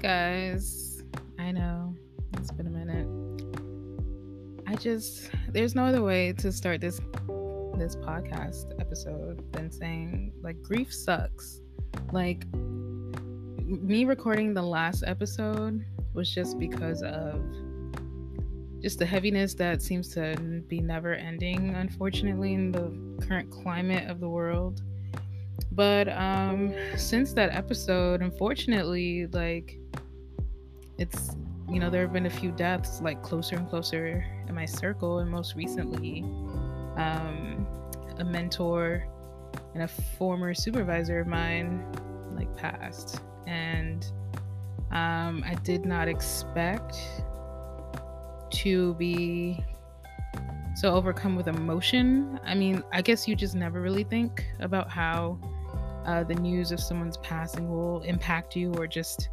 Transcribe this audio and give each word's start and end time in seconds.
guys. 0.00 1.02
I 1.38 1.52
know 1.52 1.94
it's 2.38 2.50
been 2.50 2.66
a 2.66 2.70
minute. 2.70 3.06
I 4.66 4.74
just 4.76 5.30
there's 5.50 5.74
no 5.74 5.84
other 5.84 6.02
way 6.02 6.32
to 6.38 6.50
start 6.50 6.80
this 6.80 7.00
this 7.76 7.96
podcast 7.96 8.80
episode 8.80 9.52
than 9.52 9.70
saying 9.70 10.32
like 10.42 10.62
grief 10.62 10.92
sucks. 10.92 11.60
Like 12.12 12.46
me 12.54 14.06
recording 14.06 14.54
the 14.54 14.62
last 14.62 15.04
episode 15.06 15.84
was 16.14 16.34
just 16.34 16.58
because 16.58 17.02
of 17.02 17.42
just 18.80 18.98
the 18.98 19.06
heaviness 19.06 19.52
that 19.56 19.82
seems 19.82 20.08
to 20.14 20.34
be 20.66 20.80
never 20.80 21.12
ending 21.12 21.74
unfortunately 21.74 22.54
in 22.54 22.72
the 22.72 23.26
current 23.26 23.50
climate 23.50 24.08
of 24.08 24.18
the 24.18 24.28
world. 24.30 24.80
But 25.72 26.08
um 26.08 26.74
since 26.96 27.34
that 27.34 27.50
episode, 27.54 28.22
unfortunately, 28.22 29.26
like 29.26 29.79
it's 31.00 31.34
you 31.68 31.80
know 31.80 31.88
there 31.88 32.02
have 32.02 32.12
been 32.12 32.26
a 32.26 32.30
few 32.30 32.52
deaths 32.52 33.00
like 33.00 33.22
closer 33.22 33.56
and 33.56 33.68
closer 33.68 34.24
in 34.46 34.54
my 34.54 34.66
circle 34.66 35.20
and 35.20 35.30
most 35.30 35.56
recently 35.56 36.20
um, 36.96 37.66
a 38.18 38.24
mentor 38.24 39.06
and 39.74 39.82
a 39.82 39.88
former 39.88 40.52
supervisor 40.54 41.20
of 41.20 41.26
mine 41.26 41.82
like 42.36 42.54
passed. 42.56 43.20
And 43.46 44.04
um, 44.92 45.42
i 45.46 45.56
did 45.62 45.84
not 45.84 46.06
expect 46.06 46.96
to 48.50 48.94
be 48.94 49.64
so 50.76 50.94
overcome 50.94 51.36
with 51.36 51.48
emotion. 51.48 52.38
I 52.44 52.54
mean 52.54 52.82
i 52.92 53.00
guess 53.00 53.26
you 53.26 53.34
just 53.34 53.54
never 53.54 53.80
really 53.80 54.04
think 54.04 54.44
about 54.58 54.90
how 54.90 55.38
uh, 56.04 56.24
the 56.24 56.34
news 56.34 56.72
of 56.72 56.80
someone's 56.80 57.16
passing 57.18 57.70
will 57.70 58.02
impact 58.02 58.54
you 58.56 58.72
or 58.74 58.86
just 58.86 59.30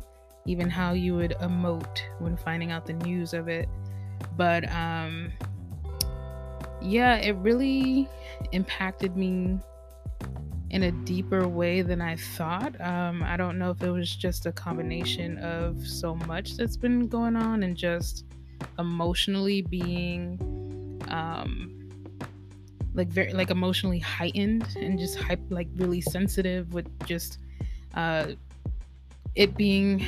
even 0.47 0.69
how 0.69 0.93
you 0.93 1.15
would 1.15 1.35
emote 1.41 1.99
when 2.19 2.35
finding 2.35 2.71
out 2.71 2.85
the 2.85 2.93
news 2.93 3.33
of 3.33 3.47
it. 3.47 3.69
But 4.35 4.69
um, 4.71 5.31
yeah, 6.81 7.17
it 7.17 7.33
really 7.33 8.09
impacted 8.51 9.15
me 9.15 9.59
in 10.69 10.83
a 10.83 10.91
deeper 10.91 11.47
way 11.47 11.81
than 11.81 12.01
I 12.01 12.15
thought. 12.15 12.79
Um, 12.81 13.23
I 13.23 13.37
don't 13.37 13.57
know 13.57 13.71
if 13.71 13.81
it 13.81 13.91
was 13.91 14.13
just 14.13 14.45
a 14.45 14.51
combination 14.51 15.37
of 15.39 15.85
so 15.85 16.15
much 16.15 16.55
that's 16.55 16.77
been 16.77 17.07
going 17.07 17.35
on 17.35 17.63
and 17.63 17.75
just 17.75 18.25
emotionally 18.79 19.61
being 19.61 21.01
um, 21.07 21.77
like 22.93 23.07
very 23.07 23.31
like 23.31 23.51
emotionally 23.51 23.99
heightened 23.99 24.67
and 24.75 24.97
just 24.97 25.17
hype 25.17 25.39
like 25.49 25.67
really 25.75 26.01
sensitive 26.01 26.73
with 26.73 26.87
just 27.05 27.37
uh, 27.93 28.27
it 29.37 29.55
being 29.55 30.03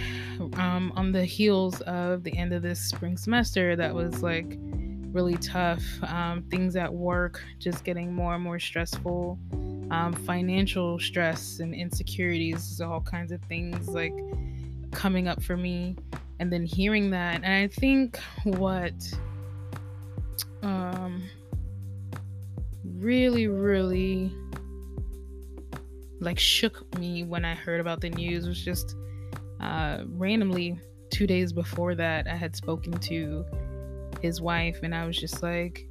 um, 0.53 0.91
on 0.95 1.11
the 1.11 1.23
heels 1.23 1.81
of 1.81 2.23
the 2.23 2.35
end 2.35 2.51
of 2.51 2.63
this 2.63 2.79
spring 2.81 3.15
semester 3.15 3.75
that 3.75 3.93
was 3.93 4.23
like 4.23 4.57
really 5.11 5.37
tough 5.37 5.83
um, 6.03 6.43
things 6.49 6.75
at 6.75 6.91
work 6.91 7.43
just 7.59 7.83
getting 7.83 8.11
more 8.13 8.33
and 8.33 8.43
more 8.43 8.59
stressful 8.59 9.37
um, 9.91 10.13
financial 10.25 10.99
stress 10.99 11.59
and 11.59 11.75
insecurities 11.75 12.81
all 12.81 13.01
kinds 13.01 13.31
of 13.31 13.39
things 13.43 13.87
like 13.89 14.13
coming 14.91 15.27
up 15.27 15.41
for 15.43 15.55
me 15.55 15.95
and 16.39 16.51
then 16.51 16.65
hearing 16.65 17.11
that. 17.11 17.35
And 17.43 17.45
i 17.45 17.67
think 17.67 18.17
what 18.43 18.93
um 20.63 21.23
really 22.83 23.47
really 23.47 24.33
like 26.19 26.37
shook 26.37 26.97
me 26.99 27.23
when 27.23 27.45
i 27.45 27.53
heard 27.53 27.79
about 27.79 28.01
the 28.01 28.09
news 28.09 28.45
was 28.45 28.61
just 28.61 28.95
uh, 29.59 30.03
randomly 30.09 30.79
two 31.09 31.27
days 31.27 31.51
before 31.51 31.95
that 31.95 32.27
i 32.27 32.35
had 32.35 32.55
spoken 32.55 32.93
to 32.93 33.43
his 34.21 34.41
wife 34.41 34.79
and 34.83 34.93
i 34.93 35.05
was 35.05 35.17
just 35.17 35.41
like 35.41 35.87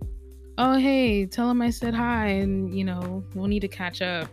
oh 0.58 0.76
hey 0.76 1.26
tell 1.26 1.50
him 1.50 1.60
i 1.60 1.70
said 1.70 1.94
hi 1.94 2.26
and 2.26 2.76
you 2.76 2.84
know 2.84 3.24
we'll 3.34 3.48
need 3.48 3.60
to 3.60 3.68
catch 3.68 4.02
up. 4.02 4.28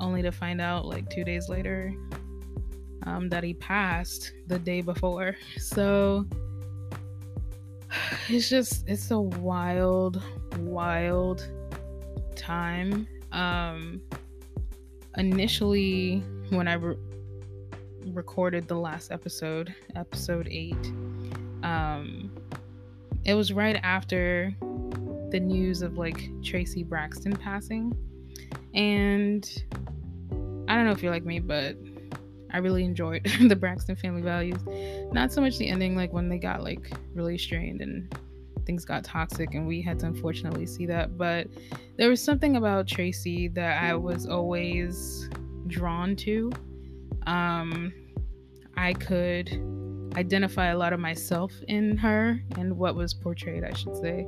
Only 0.00 0.22
to 0.22 0.30
find 0.30 0.60
out 0.60 0.86
like 0.86 1.10
two 1.10 1.24
days 1.24 1.48
later 1.48 1.92
um, 3.04 3.28
that 3.30 3.42
he 3.42 3.54
passed 3.54 4.32
the 4.46 4.58
day 4.58 4.80
before. 4.80 5.36
So 5.58 6.26
it's 8.28 8.48
just 8.48 8.88
it's 8.88 9.10
a 9.10 9.20
wild 9.20 10.22
wild 10.58 11.48
time. 12.36 13.08
Um 13.32 14.00
initially 15.16 16.20
when 16.50 16.68
i 16.68 16.74
re- 16.74 16.96
recorded 18.06 18.68
the 18.68 18.76
last 18.76 19.12
episode, 19.12 19.74
episode 19.96 20.48
eight, 20.50 20.92
um, 21.62 22.30
it 23.24 23.34
was 23.34 23.52
right 23.52 23.76
after 23.82 24.54
the 25.30 25.40
news 25.40 25.82
of 25.82 25.98
like 25.98 26.16
Traci 26.40 26.86
Braxton 26.86 27.36
passing. 27.36 27.92
And 28.74 29.44
I 30.68 30.74
don't 30.74 30.84
know 30.84 30.92
if 30.92 31.02
you're 31.02 31.12
like 31.12 31.24
me, 31.24 31.38
but 31.38 31.76
I 32.50 32.58
really 32.58 32.84
enjoyed 32.84 33.24
the 33.48 33.56
Braxton 33.56 33.96
family 33.96 34.22
values. 34.22 34.60
Not 35.12 35.32
so 35.32 35.40
much 35.40 35.58
the 35.58 35.68
ending, 35.68 35.96
like 35.96 36.12
when 36.12 36.28
they 36.28 36.38
got 36.38 36.62
like 36.62 36.90
really 37.14 37.38
strained 37.38 37.80
and 37.80 38.14
things 38.64 38.84
got 38.84 39.04
toxic, 39.04 39.54
and 39.54 39.66
we 39.66 39.82
had 39.82 39.98
to 40.00 40.06
unfortunately 40.06 40.66
see 40.66 40.86
that. 40.86 41.16
But 41.18 41.48
there 41.96 42.08
was 42.08 42.22
something 42.22 42.56
about 42.56 42.86
Traci 42.86 43.52
that 43.54 43.82
I 43.82 43.94
was 43.94 44.26
always 44.26 45.28
drawn 45.66 46.16
to. 46.16 46.52
Um, 47.28 47.92
I 48.78 48.94
could 48.94 49.50
identify 50.16 50.68
a 50.68 50.78
lot 50.78 50.94
of 50.94 50.98
myself 50.98 51.52
in 51.68 51.96
her 51.98 52.40
and 52.56 52.76
what 52.78 52.94
was 52.94 53.12
portrayed, 53.12 53.64
I 53.64 53.74
should 53.74 53.96
say, 53.96 54.26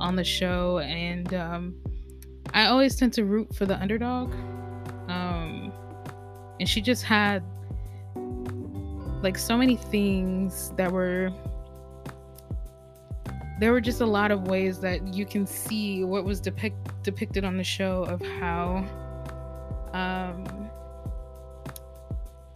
on 0.00 0.16
the 0.16 0.24
show. 0.24 0.80
And 0.80 1.32
um, 1.34 1.74
I 2.52 2.66
always 2.66 2.96
tend 2.96 3.12
to 3.14 3.24
root 3.24 3.54
for 3.54 3.64
the 3.64 3.80
underdog. 3.80 4.34
Um, 5.08 5.72
and 6.58 6.68
she 6.68 6.80
just 6.80 7.04
had 7.04 7.44
like 9.22 9.38
so 9.38 9.56
many 9.56 9.76
things 9.76 10.72
that 10.76 10.90
were 10.90 11.30
there 13.60 13.70
were 13.70 13.80
just 13.80 14.00
a 14.00 14.06
lot 14.06 14.32
of 14.32 14.48
ways 14.48 14.80
that 14.80 15.14
you 15.14 15.24
can 15.24 15.46
see 15.46 16.02
what 16.02 16.24
was 16.24 16.40
depict- 16.40 17.04
depicted 17.04 17.44
on 17.44 17.56
the 17.56 17.62
show 17.62 18.02
of 18.04 18.20
how 18.40 18.84
um, 19.92 20.61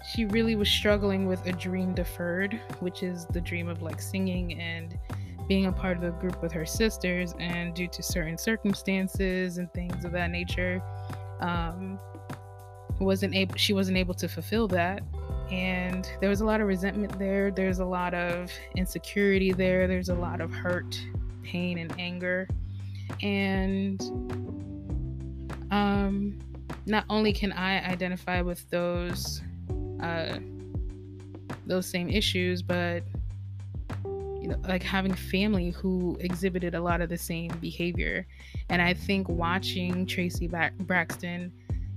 she 0.07 0.25
really 0.27 0.55
was 0.55 0.69
struggling 0.69 1.27
with 1.27 1.45
a 1.47 1.53
dream 1.53 1.95
deferred, 1.95 2.61
which 2.81 3.03
is 3.03 3.27
the 3.27 3.41
dream 3.41 3.69
of 3.69 3.83
like 3.83 4.01
singing 4.01 4.59
and 4.61 4.99
being 5.49 5.67
a 5.67 5.73
part 5.73 5.97
of 5.97 6.03
the 6.03 6.11
group 6.11 6.41
with 6.43 6.53
her 6.53 6.67
sisters. 6.67 7.35
And 7.41 7.75
due 7.75 7.89
to 7.89 8.03
certain 8.03 8.39
circumstances 8.39 9.59
and 9.59 9.73
things 9.73 10.05
of 10.05 10.13
that 10.13 10.31
nature, 10.31 10.83
um, 11.41 11.99
wasn't 12.99 13.35
able 13.35 13.55
she 13.57 13.73
wasn't 13.73 13.97
able 13.97 14.15
to 14.15 14.29
fulfill 14.29 14.69
that. 14.69 15.03
And 15.51 16.11
there 16.21 16.31
was 16.31 16.41
a 16.41 16.45
lot 16.45 16.61
of 16.61 16.67
resentment 16.67 17.19
there. 17.19 17.51
There's 17.51 17.79
a 17.79 17.85
lot 17.85 18.15
of 18.15 18.51
insecurity 18.75 19.53
there. 19.53 19.87
There's 19.87 20.09
a 20.09 20.15
lot 20.15 20.41
of 20.41 20.53
hurt 20.53 21.01
pain 21.43 21.79
and 21.79 21.93
anger. 21.99 22.49
And 23.23 24.01
um 25.71 26.39
not 26.87 27.05
only 27.11 27.33
can 27.33 27.53
i 27.53 27.85
identify 27.85 28.41
with 28.41 28.69
those 28.71 29.43
uh, 30.01 30.39
those 31.67 31.87
same 31.87 32.09
issues, 32.09 32.63
but 32.63 33.03
you 34.05 34.49
know, 34.49 34.57
like 34.69 34.83
having 34.83 35.13
family 35.13 35.71
who 35.71 36.17
exhibited 36.21 36.75
a 36.75 36.81
lot 36.81 37.01
of 37.01 37.09
the 37.09 37.19
same 37.19 37.51
behavior. 37.61 38.27
And 38.69 38.81
I 38.81 38.95
think 38.95 39.29
watching 39.29 40.07
Traci 40.07 40.49
Braxton 40.79 41.53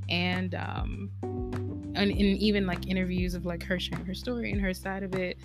and 0.10 0.56
um, 0.56 1.12
and, 1.22 2.12
and 2.12 2.14
even 2.14 2.66
like 2.66 2.88
interviews 2.88 3.36
of 3.36 3.46
like 3.46 3.64
her 3.64 3.80
sharing 3.80 4.06
her 4.06 4.14
story 4.14 4.52
and 4.52 4.60
her 4.62 4.74
side 4.74 5.04
of 5.04 5.14
it, 5.16 5.38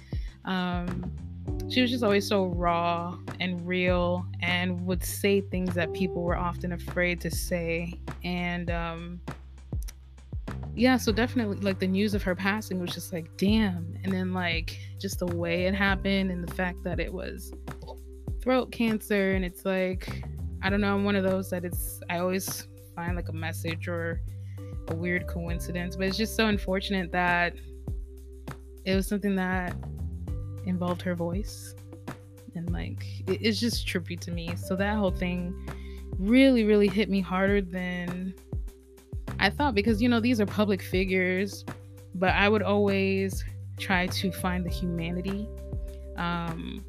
um, 0.44 1.12
she 1.68 1.82
was 1.82 1.90
just 1.90 2.02
always 2.02 2.26
so 2.26 2.46
raw 2.46 3.16
and 3.40 3.66
real 3.66 4.24
and 4.40 4.86
would 4.86 5.04
say 5.04 5.40
things 5.40 5.74
that 5.74 5.92
people 5.92 6.22
were 6.22 6.36
often 6.36 6.72
afraid 6.72 7.20
to 7.20 7.30
say. 7.30 7.94
And 8.22 8.70
um, 8.70 9.20
yeah, 10.76 10.96
so 10.96 11.12
definitely 11.12 11.56
like 11.58 11.78
the 11.78 11.86
news 11.86 12.14
of 12.14 12.22
her 12.24 12.34
passing 12.34 12.80
was 12.80 12.90
just 12.90 13.12
like, 13.12 13.30
damn. 13.36 13.96
And 14.02 14.12
then 14.12 14.32
like 14.32 14.78
just 14.98 15.20
the 15.20 15.26
way 15.26 15.66
it 15.66 15.74
happened 15.74 16.30
and 16.30 16.46
the 16.46 16.52
fact 16.54 16.82
that 16.84 16.98
it 16.98 17.12
was 17.12 17.52
throat 18.40 18.72
cancer 18.72 19.32
and 19.32 19.44
it's 19.44 19.64
like 19.64 20.24
I 20.62 20.70
don't 20.70 20.80
know, 20.80 20.94
I'm 20.94 21.04
one 21.04 21.16
of 21.16 21.24
those 21.24 21.50
that 21.50 21.64
it's 21.64 22.00
I 22.10 22.18
always 22.18 22.68
find 22.96 23.14
like 23.14 23.28
a 23.28 23.32
message 23.32 23.86
or 23.86 24.20
a 24.88 24.94
weird 24.94 25.26
coincidence, 25.26 25.96
but 25.96 26.06
it's 26.06 26.16
just 26.16 26.36
so 26.36 26.48
unfortunate 26.48 27.12
that 27.12 27.54
it 28.84 28.94
was 28.94 29.06
something 29.06 29.36
that 29.36 29.74
involved 30.66 31.02
her 31.02 31.14
voice 31.14 31.74
and 32.54 32.72
like 32.72 33.04
it, 33.26 33.38
it's 33.40 33.60
just 33.60 33.86
trippy 33.86 34.18
to 34.20 34.32
me. 34.32 34.56
So 34.56 34.74
that 34.76 34.96
whole 34.96 35.12
thing 35.12 35.54
really 36.18 36.64
really 36.64 36.88
hit 36.88 37.08
me 37.08 37.20
harder 37.20 37.60
than 37.60 38.34
I 39.38 39.50
thought 39.50 39.74
because 39.74 40.00
you 40.00 40.08
know 40.08 40.20
these 40.20 40.40
are 40.40 40.46
public 40.46 40.82
figures, 40.82 41.64
but 42.14 42.30
I 42.30 42.48
would 42.48 42.62
always 42.62 43.44
try 43.78 44.06
to 44.06 44.32
find 44.32 44.64
the 44.64 44.70
humanity. 44.70 45.48
Um, 46.16 46.84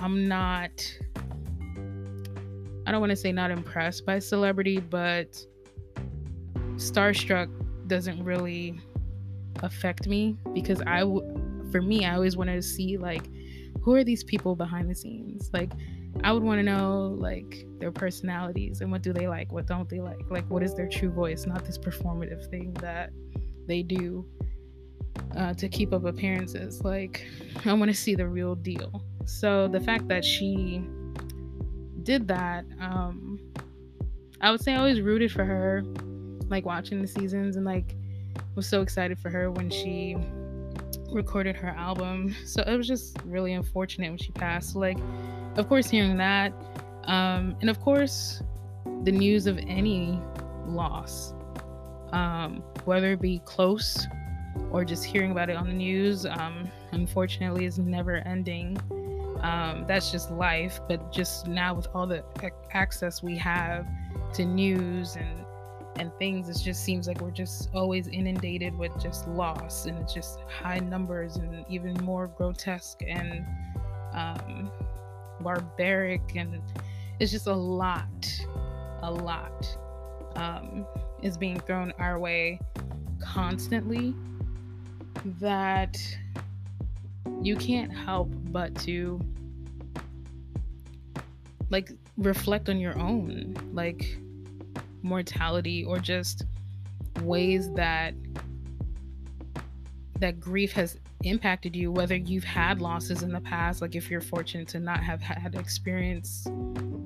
I'm 0.00 0.26
not, 0.26 0.70
I 2.86 2.90
don't 2.90 3.00
want 3.00 3.10
to 3.10 3.16
say 3.16 3.32
not 3.32 3.50
impressed 3.50 4.04
by 4.04 4.18
celebrity, 4.18 4.80
but 4.80 5.38
starstruck 6.74 7.48
doesn't 7.86 8.22
really 8.24 8.80
affect 9.62 10.08
me 10.08 10.36
because 10.52 10.82
I, 10.86 11.00
w- 11.00 11.68
for 11.70 11.80
me, 11.80 12.04
I 12.04 12.14
always 12.14 12.36
wanted 12.36 12.56
to 12.56 12.62
see 12.62 12.96
like 12.96 13.28
who 13.82 13.94
are 13.94 14.04
these 14.04 14.24
people 14.24 14.54
behind 14.54 14.88
the 14.88 14.94
scenes? 14.94 15.50
Like, 15.52 15.70
I 16.24 16.32
would 16.32 16.42
want 16.42 16.58
to 16.58 16.62
know 16.62 17.16
like 17.18 17.66
their 17.78 17.90
personalities 17.90 18.80
and 18.80 18.90
what 18.92 19.02
do 19.02 19.12
they 19.12 19.28
like, 19.28 19.50
what 19.52 19.66
don't 19.66 19.88
they 19.88 20.00
like, 20.00 20.20
like 20.30 20.48
what 20.48 20.62
is 20.62 20.74
their 20.74 20.88
true 20.88 21.10
voice, 21.10 21.46
not 21.46 21.64
this 21.64 21.78
performative 21.78 22.48
thing 22.50 22.74
that 22.74 23.10
they 23.66 23.82
do 23.82 24.26
uh, 25.36 25.54
to 25.54 25.68
keep 25.68 25.92
up 25.92 26.04
appearances. 26.04 26.82
Like, 26.82 27.26
I 27.64 27.72
want 27.72 27.90
to 27.90 27.96
see 27.96 28.14
the 28.14 28.28
real 28.28 28.54
deal. 28.54 29.02
So 29.24 29.68
the 29.68 29.80
fact 29.80 30.08
that 30.08 30.24
she 30.24 30.84
did 32.02 32.28
that, 32.28 32.64
um, 32.80 33.38
I 34.40 34.50
would 34.50 34.60
say 34.60 34.74
I 34.74 34.78
always 34.78 35.00
rooted 35.00 35.32
for 35.32 35.44
her, 35.44 35.82
like 36.48 36.66
watching 36.66 37.00
the 37.00 37.08
seasons 37.08 37.56
and 37.56 37.64
like 37.64 37.96
was 38.54 38.66
so 38.66 38.82
excited 38.82 39.18
for 39.18 39.30
her 39.30 39.50
when 39.50 39.70
she 39.70 40.16
recorded 41.14 41.56
her 41.56 41.68
album. 41.68 42.34
So 42.44 42.62
it 42.66 42.76
was 42.76 42.86
just 42.86 43.16
really 43.24 43.52
unfortunate 43.52 44.08
when 44.10 44.18
she 44.18 44.32
passed. 44.32 44.76
Like, 44.76 44.98
of 45.56 45.68
course, 45.68 45.88
hearing 45.88 46.16
that, 46.18 46.52
um, 47.04 47.56
and 47.60 47.68
of 47.68 47.80
course, 47.80 48.42
the 49.04 49.12
news 49.12 49.46
of 49.46 49.58
any 49.58 50.20
loss, 50.66 51.34
um, 52.12 52.62
whether 52.84 53.12
it 53.12 53.20
be 53.20 53.40
close 53.44 54.06
or 54.70 54.84
just 54.84 55.04
hearing 55.04 55.32
about 55.32 55.50
it 55.50 55.56
on 55.56 55.66
the 55.66 55.72
news, 55.72 56.26
um, 56.26 56.70
unfortunately, 56.92 57.64
is 57.64 57.78
never 57.78 58.16
ending. 58.26 58.78
Um, 59.40 59.84
that's 59.88 60.12
just 60.12 60.30
life. 60.30 60.80
But 60.88 61.12
just 61.12 61.46
now, 61.46 61.74
with 61.74 61.88
all 61.94 62.06
the 62.06 62.24
access 62.72 63.22
we 63.22 63.36
have 63.38 63.86
to 64.34 64.44
news 64.44 65.16
and 65.16 65.41
and 65.96 66.12
things, 66.18 66.48
it 66.48 66.62
just 66.62 66.84
seems 66.84 67.06
like 67.06 67.20
we're 67.20 67.30
just 67.30 67.68
always 67.74 68.08
inundated 68.08 68.76
with 68.76 68.92
just 69.00 69.28
loss, 69.28 69.86
and 69.86 69.98
it's 69.98 70.14
just 70.14 70.40
high 70.48 70.78
numbers 70.78 71.36
and 71.36 71.64
even 71.68 71.94
more 72.02 72.28
grotesque 72.28 73.02
and 73.06 73.44
um, 74.12 74.70
barbaric, 75.40 76.22
and 76.36 76.60
it's 77.20 77.30
just 77.30 77.46
a 77.46 77.54
lot, 77.54 78.26
a 79.02 79.10
lot 79.10 79.76
um, 80.36 80.86
is 81.22 81.36
being 81.36 81.60
thrown 81.60 81.92
our 81.98 82.18
way 82.18 82.58
constantly 83.20 84.14
that 85.40 85.96
you 87.40 87.56
can't 87.56 87.92
help 87.92 88.28
but 88.50 88.74
to 88.74 89.20
like 91.70 91.90
reflect 92.18 92.68
on 92.68 92.78
your 92.78 92.98
own 92.98 93.56
like 93.72 94.18
mortality 95.02 95.84
or 95.84 95.98
just 95.98 96.44
ways 97.22 97.70
that 97.72 98.14
that 100.18 100.38
grief 100.38 100.72
has 100.72 100.98
impacted 101.24 101.74
you 101.76 101.90
whether 101.90 102.16
you've 102.16 102.44
had 102.44 102.80
losses 102.80 103.22
in 103.22 103.30
the 103.30 103.40
past 103.40 103.80
like 103.80 103.94
if 103.94 104.10
you're 104.10 104.20
fortunate 104.20 104.66
to 104.68 104.80
not 104.80 105.02
have 105.02 105.20
had 105.20 105.54
experience 105.54 106.46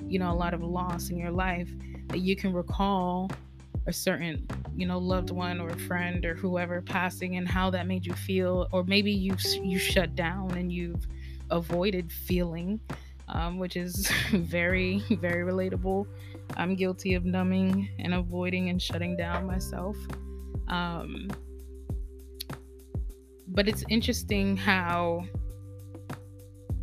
you 0.08 0.18
know 0.18 0.30
a 0.30 0.34
lot 0.34 0.54
of 0.54 0.62
loss 0.62 1.10
in 1.10 1.18
your 1.18 1.30
life 1.30 1.68
that 2.08 2.20
you 2.20 2.36
can 2.36 2.52
recall 2.52 3.30
a 3.86 3.92
certain 3.92 4.46
you 4.74 4.86
know 4.86 4.98
loved 4.98 5.30
one 5.30 5.60
or 5.60 5.70
friend 5.70 6.24
or 6.24 6.34
whoever 6.34 6.80
passing 6.80 7.36
and 7.36 7.48
how 7.48 7.70
that 7.70 7.86
made 7.86 8.04
you 8.04 8.14
feel 8.14 8.68
or 8.72 8.84
maybe 8.84 9.12
you 9.12 9.36
you 9.62 9.78
shut 9.78 10.14
down 10.14 10.50
and 10.52 10.72
you've 10.72 11.06
avoided 11.50 12.10
feeling 12.10 12.80
um, 13.28 13.58
which 13.58 13.76
is 13.76 14.10
very 14.32 15.02
very 15.10 15.50
relatable 15.50 16.06
i'm 16.56 16.74
guilty 16.74 17.14
of 17.14 17.24
numbing 17.24 17.88
and 17.98 18.14
avoiding 18.14 18.68
and 18.68 18.80
shutting 18.80 19.16
down 19.16 19.46
myself. 19.46 19.96
Um, 20.68 21.28
but 23.48 23.68
it's 23.68 23.84
interesting 23.88 24.56
how 24.56 25.24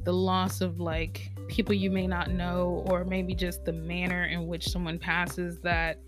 the 0.03 0.13
loss 0.13 0.61
of 0.61 0.79
like 0.79 1.29
people 1.47 1.73
you 1.73 1.91
may 1.91 2.07
not 2.07 2.31
know 2.31 2.83
or 2.87 3.03
maybe 3.03 3.35
just 3.35 3.63
the 3.65 3.71
manner 3.71 4.25
in 4.25 4.47
which 4.47 4.67
someone 4.67 4.97
passes 4.97 5.59
that 5.59 5.99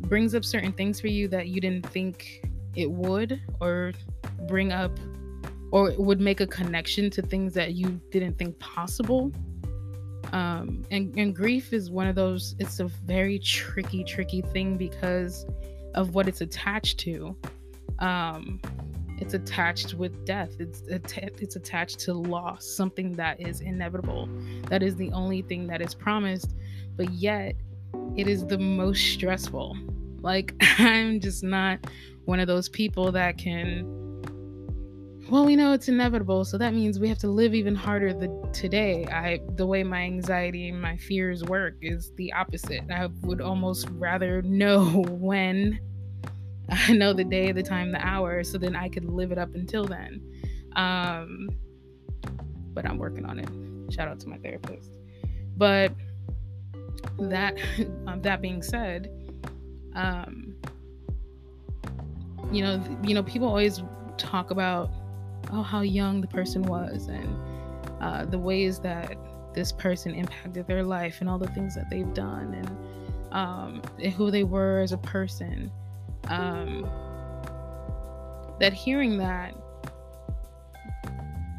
brings 0.00 0.34
up 0.34 0.44
certain 0.44 0.72
things 0.72 1.00
for 1.00 1.06
you 1.06 1.28
that 1.28 1.48
you 1.48 1.60
didn't 1.60 1.86
think 1.86 2.42
it 2.74 2.90
would 2.90 3.40
or 3.60 3.92
bring 4.48 4.72
up 4.72 4.98
or 5.72 5.92
would 5.98 6.20
make 6.20 6.40
a 6.40 6.46
connection 6.46 7.10
to 7.10 7.22
things 7.22 7.54
that 7.54 7.74
you 7.74 8.00
didn't 8.10 8.36
think 8.38 8.58
possible 8.58 9.30
um, 10.32 10.84
and, 10.90 11.16
and 11.18 11.34
grief 11.34 11.72
is 11.72 11.90
one 11.90 12.06
of 12.06 12.14
those 12.14 12.54
it's 12.58 12.80
a 12.80 12.86
very 12.86 13.38
tricky 13.38 14.04
tricky 14.04 14.42
thing 14.42 14.76
because 14.76 15.46
of 15.94 16.14
what 16.14 16.28
it's 16.28 16.40
attached 16.40 16.98
to. 17.00 17.36
Um, 17.98 18.60
it's 19.18 19.34
attached 19.34 19.94
with 19.94 20.24
death. 20.24 20.52
It's 20.58 20.82
it's 20.88 21.56
attached 21.56 22.00
to 22.00 22.14
loss 22.14 22.64
something 22.64 23.12
that 23.14 23.40
is 23.40 23.60
inevitable. 23.60 24.28
That 24.68 24.82
is 24.82 24.96
the 24.96 25.12
only 25.12 25.42
thing 25.42 25.66
that 25.66 25.82
is 25.82 25.94
promised 25.94 26.54
but 27.00 27.10
yet 27.12 27.56
it 28.14 28.28
is 28.28 28.46
the 28.46 28.58
most 28.58 29.00
stressful. 29.14 29.74
Like 30.20 30.54
i'm 30.78 31.18
just 31.18 31.42
not 31.42 31.78
one 32.26 32.40
of 32.40 32.46
those 32.46 32.68
people 32.68 33.10
that 33.12 33.38
can 33.38 33.99
well 35.30 35.44
we 35.44 35.56
know 35.56 35.72
it's 35.72 35.88
inevitable 35.88 36.44
so 36.44 36.58
that 36.58 36.74
means 36.74 36.98
we 36.98 37.08
have 37.08 37.18
to 37.18 37.28
live 37.28 37.54
even 37.54 37.74
harder 37.74 38.12
the, 38.12 38.28
today 38.52 39.06
i 39.12 39.40
the 39.54 39.66
way 39.66 39.82
my 39.82 40.00
anxiety 40.00 40.68
and 40.68 40.80
my 40.80 40.96
fears 40.96 41.44
work 41.44 41.74
is 41.80 42.12
the 42.16 42.32
opposite 42.32 42.82
i 42.90 43.06
would 43.22 43.40
almost 43.40 43.88
rather 43.90 44.42
know 44.60 45.04
when 45.08 45.78
I 46.70 46.92
know 46.94 47.12
the 47.12 47.24
day, 47.24 47.52
the 47.52 47.62
time, 47.62 47.90
the 47.90 48.04
hour, 48.06 48.44
so 48.44 48.58
then 48.58 48.76
I 48.76 48.88
could 48.88 49.04
live 49.04 49.32
it 49.32 49.38
up 49.38 49.54
until 49.54 49.84
then. 49.84 50.22
Um, 50.76 51.50
but 52.72 52.86
I'm 52.86 52.98
working 52.98 53.24
on 53.24 53.38
it. 53.38 53.92
Shout 53.92 54.08
out 54.08 54.20
to 54.20 54.28
my 54.28 54.38
therapist. 54.38 54.90
But 55.56 55.92
that 57.18 57.58
um, 58.06 58.22
that 58.22 58.40
being 58.40 58.62
said, 58.62 59.10
um, 59.94 60.54
you 62.52 62.62
know, 62.62 62.82
you 63.02 63.14
know, 63.14 63.22
people 63.22 63.48
always 63.48 63.82
talk 64.16 64.50
about 64.50 64.90
oh 65.52 65.62
how 65.62 65.80
young 65.80 66.20
the 66.20 66.26
person 66.26 66.62
was 66.62 67.08
and 67.08 67.36
uh, 68.00 68.24
the 68.24 68.38
ways 68.38 68.78
that 68.78 69.16
this 69.52 69.72
person 69.72 70.14
impacted 70.14 70.66
their 70.66 70.82
life 70.82 71.20
and 71.20 71.28
all 71.28 71.38
the 71.38 71.48
things 71.48 71.74
that 71.74 71.90
they've 71.90 72.14
done 72.14 72.54
and, 72.54 73.32
um, 73.32 73.82
and 74.02 74.12
who 74.12 74.30
they 74.30 74.44
were 74.44 74.80
as 74.80 74.92
a 74.92 74.98
person 74.98 75.70
um, 76.28 76.88
that 78.60 78.72
hearing 78.72 79.16
that, 79.18 79.54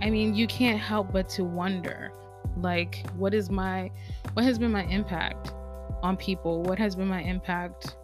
I 0.02 0.10
mean, 0.10 0.34
you 0.34 0.48
can't 0.48 0.80
help 0.80 1.12
but 1.12 1.28
to 1.30 1.44
wonder, 1.44 2.12
like, 2.58 3.06
what 3.18 3.34
is 3.34 3.50
my, 3.50 3.92
what 4.34 4.46
has 4.46 4.58
been 4.58 4.72
my 4.72 4.84
impact 4.86 5.54
on 6.02 6.16
people? 6.16 6.64
What 6.64 6.80
has 6.80 6.96
been 6.96 7.08
my 7.08 7.22
impact 7.22 7.98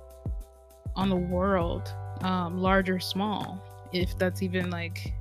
on 0.96 1.10
the 1.10 1.16
world, 1.16 1.94
um, 2.22 2.60
large 2.60 2.90
or 2.90 3.00
small? 3.00 3.64
If 3.94 4.18
that's 4.18 4.42
even 4.42 4.70
like, 4.70 5.14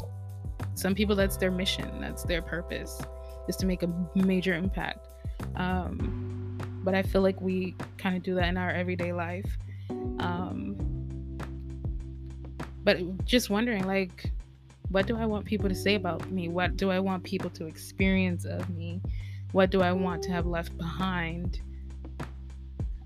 some 0.77 0.95
people, 0.95 1.17
that's 1.17 1.37
their 1.37 1.51
mission, 1.51 2.01
that's 2.01 2.23
their 2.23 2.43
purpose, 2.43 3.01
is 3.49 3.57
to 3.57 3.67
make 3.67 3.83
a 3.83 3.89
major 4.15 4.55
impact. 4.55 5.09
Um, 5.57 6.59
but 6.85 6.95
I 6.95 7.03
feel 7.03 7.23
like 7.23 7.41
we 7.41 7.75
kind 7.99 8.17
of 8.17 8.23
do 8.23 8.35
that 8.37 8.49
in 8.49 8.57
our 8.57 8.71
everyday 8.71 9.13
life. 9.13 9.59
Um, 10.21 10.77
but 12.87 13.25
just 13.25 13.51
wondering 13.51 13.85
like 13.85 14.31
what 14.91 15.07
do 15.09 15.17
i 15.17 15.27
want 15.27 15.45
people 15.45 15.69
to 15.69 15.75
say 15.75 15.97
about 15.97 16.31
me 16.31 16.49
what 16.49 16.77
do 16.77 16.91
i 16.91 17.01
want 17.01 17.23
people 17.25 17.51
to 17.51 17.67
experience 17.67 18.45
of 18.45 18.71
me 18.71 19.01
what 19.51 19.71
do 19.71 19.83
i 19.83 19.91
want 19.91 20.23
to 20.23 20.31
have 20.31 20.47
left 20.47 20.77
behind 20.79 21.61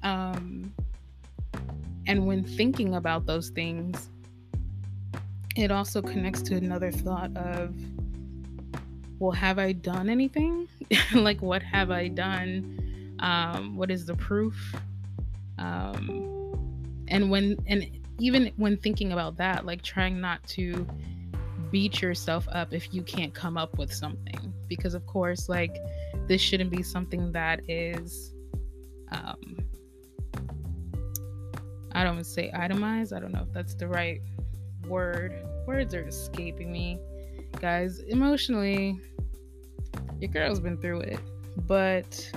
um 0.03 0.73
and 2.07 2.27
when 2.27 2.45
thinking 2.45 2.95
about 2.95 3.25
those 3.25 3.49
things 3.49 4.11
it 5.57 5.71
also 5.71 6.01
connects 6.01 6.43
to 6.43 6.57
another 6.57 6.91
thought 6.91 7.35
of 7.37 7.75
well 9.19 9.33
have 9.33 9.59
i 9.59 9.73
done 9.73 10.09
anything 10.09 10.69
like 11.15 11.41
what 11.43 11.63
have 11.63 11.91
i 11.91 12.09
done 12.09 13.17
um 13.21 13.77
what 13.77 13.91
is 13.91 14.07
the 14.07 14.15
proof 14.15 14.75
um 15.59 16.27
and 17.09 17.31
when 17.31 17.57
and 17.67 17.87
even 18.21 18.53
when 18.57 18.77
thinking 18.77 19.13
about 19.13 19.37
that, 19.39 19.65
like 19.65 19.83
trying 19.83 20.21
not 20.21 20.47
to 20.49 20.87
beat 21.71 22.03
yourself 22.03 22.47
up 22.53 22.73
if 22.73 22.93
you 22.93 23.03
can't 23.03 23.35
come 23.35 23.57
up 23.57 23.79
with 23.79 23.93
something. 23.93 24.53
Because, 24.69 24.95
of 24.95 25.07
course, 25.07 25.49
like 25.49 25.77
this 26.27 26.41
shouldn't 26.41 26.71
be 26.71 26.83
something 26.83 27.33
that 27.33 27.61
is, 27.69 28.35
um, 29.11 29.59
I 31.93 32.05
don't 32.05 32.23
say 32.25 32.53
itemized. 32.55 33.13
I 33.13 33.21
don't 33.21 33.33
know 33.33 33.43
if 33.43 33.53
that's 33.53 33.75
the 33.75 33.89
right 33.89 34.21
word. 34.91 35.33
Words 35.67 35.95
are 35.95 36.07
escaping 36.07 36.71
me. 36.71 36.99
guys, 37.61 38.01
emotionally, 38.01 39.01
your 40.21 40.31
girl's 40.31 40.61
been 40.61 40.77
through 40.77 41.01
it, 41.01 41.19
but 41.67 42.31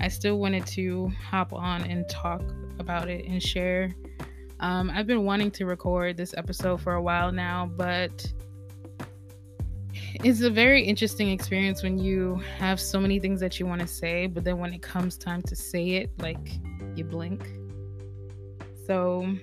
I 0.00 0.08
still 0.08 0.38
wanted 0.38 0.66
to 0.68 1.08
hop 1.08 1.52
on 1.52 1.82
and 1.82 2.08
talk 2.08 2.42
about 2.78 3.08
it 3.08 3.24
and 3.26 3.42
share. 3.42 3.94
Um, 4.60 4.90
I've 4.94 5.06
been 5.06 5.24
wanting 5.24 5.50
to 5.52 5.66
record 5.66 6.16
this 6.16 6.34
episode 6.36 6.80
for 6.80 6.94
a 6.94 7.02
while 7.02 7.32
now, 7.32 7.70
but 7.76 8.32
it's 10.24 10.40
a 10.42 10.50
very 10.50 10.82
interesting 10.82 11.30
experience 11.30 11.82
when 11.82 11.98
you 11.98 12.40
have 12.58 12.80
so 12.80 13.00
many 13.00 13.18
things 13.18 13.40
that 13.40 13.58
you 13.58 13.66
want 13.66 13.80
to 13.80 13.86
say, 13.86 14.26
but 14.26 14.44
then 14.44 14.58
when 14.58 14.72
it 14.72 14.82
comes 14.82 15.16
time 15.18 15.42
to 15.42 15.56
say 15.56 15.90
it, 15.90 16.10
like 16.20 16.58
you 16.94 17.04
blink. 17.04 17.46
So, 18.86 19.34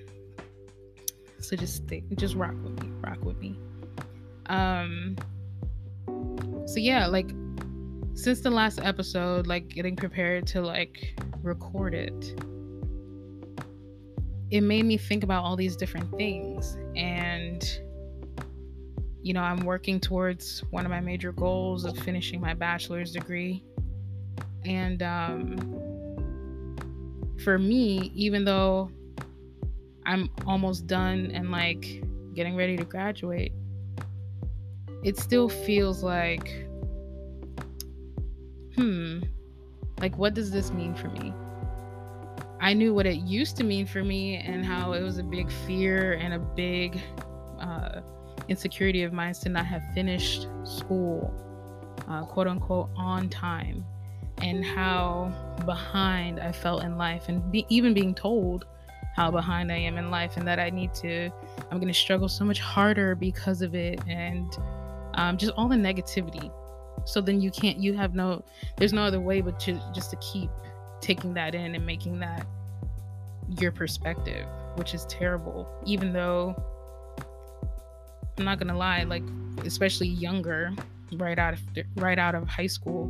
so 1.48 1.56
just 1.56 1.82
just 2.16 2.34
rock 2.34 2.54
with 2.62 2.82
me, 2.82 2.90
rock 3.00 3.24
with 3.24 3.38
me. 3.38 3.58
Um, 4.46 5.16
so 6.66 6.78
yeah, 6.78 7.06
like 7.06 7.30
since 8.14 8.40
the 8.40 8.50
last 8.50 8.80
episode, 8.82 9.46
like 9.46 9.68
getting 9.68 9.96
prepared 9.96 10.46
to 10.48 10.60
like 10.60 11.18
record 11.42 11.94
it, 11.94 12.40
it 14.50 14.60
made 14.62 14.84
me 14.84 14.96
think 14.96 15.24
about 15.24 15.44
all 15.44 15.56
these 15.56 15.76
different 15.76 16.10
things 16.16 16.76
and 16.96 17.80
you 19.24 19.32
know, 19.32 19.40
I'm 19.40 19.64
working 19.64 20.00
towards 20.00 20.62
one 20.70 20.84
of 20.84 20.90
my 20.90 21.00
major 21.00 21.32
goals 21.32 21.86
of 21.86 21.98
finishing 21.98 22.42
my 22.42 22.52
bachelor's 22.52 23.10
degree. 23.10 23.64
And 24.66 25.02
um, 25.02 25.56
for 27.42 27.58
me, 27.58 28.12
even 28.14 28.44
though 28.44 28.90
I'm 30.06 30.30
almost 30.46 30.86
done 30.86 31.30
and 31.32 31.50
like 31.50 32.02
getting 32.34 32.56
ready 32.56 32.76
to 32.76 32.84
graduate, 32.84 33.52
it 35.02 35.18
still 35.18 35.48
feels 35.48 36.02
like, 36.02 36.66
hmm, 38.74 39.20
like 40.00 40.16
what 40.18 40.34
does 40.34 40.50
this 40.50 40.70
mean 40.72 40.94
for 40.94 41.08
me? 41.08 41.32
I 42.60 42.72
knew 42.72 42.94
what 42.94 43.06
it 43.06 43.18
used 43.18 43.56
to 43.58 43.64
mean 43.64 43.86
for 43.86 44.02
me 44.02 44.36
and 44.36 44.64
how 44.64 44.92
it 44.92 45.02
was 45.02 45.18
a 45.18 45.22
big 45.22 45.50
fear 45.66 46.14
and 46.14 46.34
a 46.34 46.38
big 46.38 46.98
uh, 47.60 48.00
insecurity 48.48 49.02
of 49.02 49.12
mine 49.12 49.34
to 49.34 49.48
not 49.48 49.66
have 49.66 49.82
finished 49.94 50.48
school, 50.64 51.32
uh, 52.08 52.24
quote 52.24 52.46
unquote, 52.46 52.88
on 52.96 53.28
time, 53.28 53.84
and 54.38 54.64
how 54.64 55.32
behind 55.66 56.40
I 56.40 56.52
felt 56.52 56.82
in 56.84 56.96
life, 56.96 57.28
and 57.28 57.50
be, 57.52 57.66
even 57.68 57.92
being 57.92 58.14
told 58.14 58.64
how 59.14 59.30
behind 59.30 59.70
I 59.70 59.76
am 59.76 59.96
in 59.96 60.10
life, 60.10 60.36
and 60.36 60.46
that 60.46 60.58
I 60.58 60.70
need 60.70 60.92
to, 60.94 61.30
I'm 61.70 61.78
going 61.78 61.92
to 61.92 61.94
struggle 61.94 62.28
so 62.28 62.44
much 62.44 62.60
harder 62.60 63.14
because 63.14 63.62
of 63.62 63.74
it, 63.74 64.00
and 64.08 64.56
um, 65.14 65.36
just 65.36 65.52
all 65.56 65.68
the 65.68 65.76
negativity. 65.76 66.52
So 67.06 67.20
then 67.20 67.40
you 67.40 67.50
can't, 67.50 67.78
you 67.78 67.94
have 67.94 68.14
no, 68.14 68.42
there's 68.76 68.92
no 68.92 69.02
other 69.02 69.20
way 69.20 69.40
but 69.40 69.60
to 69.60 69.80
just 69.94 70.10
to 70.10 70.16
keep 70.16 70.50
taking 71.00 71.34
that 71.34 71.54
in 71.54 71.74
and 71.74 71.84
making 71.84 72.18
that 72.20 72.46
your 73.60 73.72
perspective, 73.72 74.46
which 74.76 74.94
is 74.94 75.04
terrible, 75.06 75.68
even 75.84 76.12
though 76.12 76.54
I'm 78.38 78.44
not 78.44 78.58
gonna 78.58 78.76
lie, 78.76 79.04
like 79.04 79.22
especially 79.64 80.08
younger, 80.08 80.72
right 81.16 81.38
out 81.38 81.54
of 81.54 81.60
right 81.96 82.18
out 82.18 82.34
of 82.34 82.48
high 82.48 82.66
school, 82.66 83.06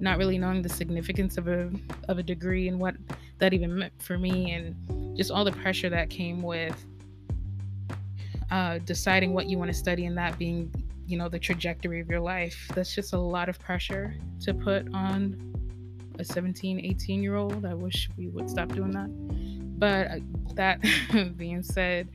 not 0.00 0.18
really 0.18 0.38
knowing 0.38 0.62
the 0.62 0.68
significance 0.68 1.36
of 1.36 1.46
a 1.46 1.70
of 2.08 2.18
a 2.18 2.22
degree 2.22 2.68
and 2.68 2.80
what 2.80 2.96
that 3.38 3.52
even 3.52 3.78
meant 3.78 3.92
for 4.02 4.18
me, 4.18 4.52
and 4.52 4.74
just 5.16 5.30
all 5.30 5.44
the 5.44 5.52
pressure 5.52 5.88
that 5.90 6.10
came 6.10 6.42
with 6.42 6.84
uh, 8.50 8.78
deciding 8.84 9.32
what 9.32 9.48
you 9.48 9.58
want 9.58 9.70
to 9.70 9.76
study 9.76 10.06
and 10.06 10.16
that 10.16 10.38
being, 10.38 10.72
you 11.06 11.18
know, 11.18 11.28
the 11.28 11.38
trajectory 11.38 12.00
of 12.00 12.08
your 12.08 12.20
life. 12.20 12.70
That's 12.74 12.94
just 12.94 13.12
a 13.12 13.18
lot 13.18 13.48
of 13.48 13.58
pressure 13.58 14.14
to 14.42 14.54
put 14.54 14.92
on 14.94 15.52
a 16.18 16.24
17, 16.24 16.80
18 16.80 17.22
year 17.22 17.36
old. 17.36 17.64
I 17.64 17.74
wish 17.74 18.08
we 18.16 18.28
would 18.28 18.48
stop 18.48 18.68
doing 18.68 18.92
that. 18.92 19.08
But 19.78 20.10
uh, 20.10 20.18
that 20.54 20.80
being 21.36 21.62
said, 21.62 22.08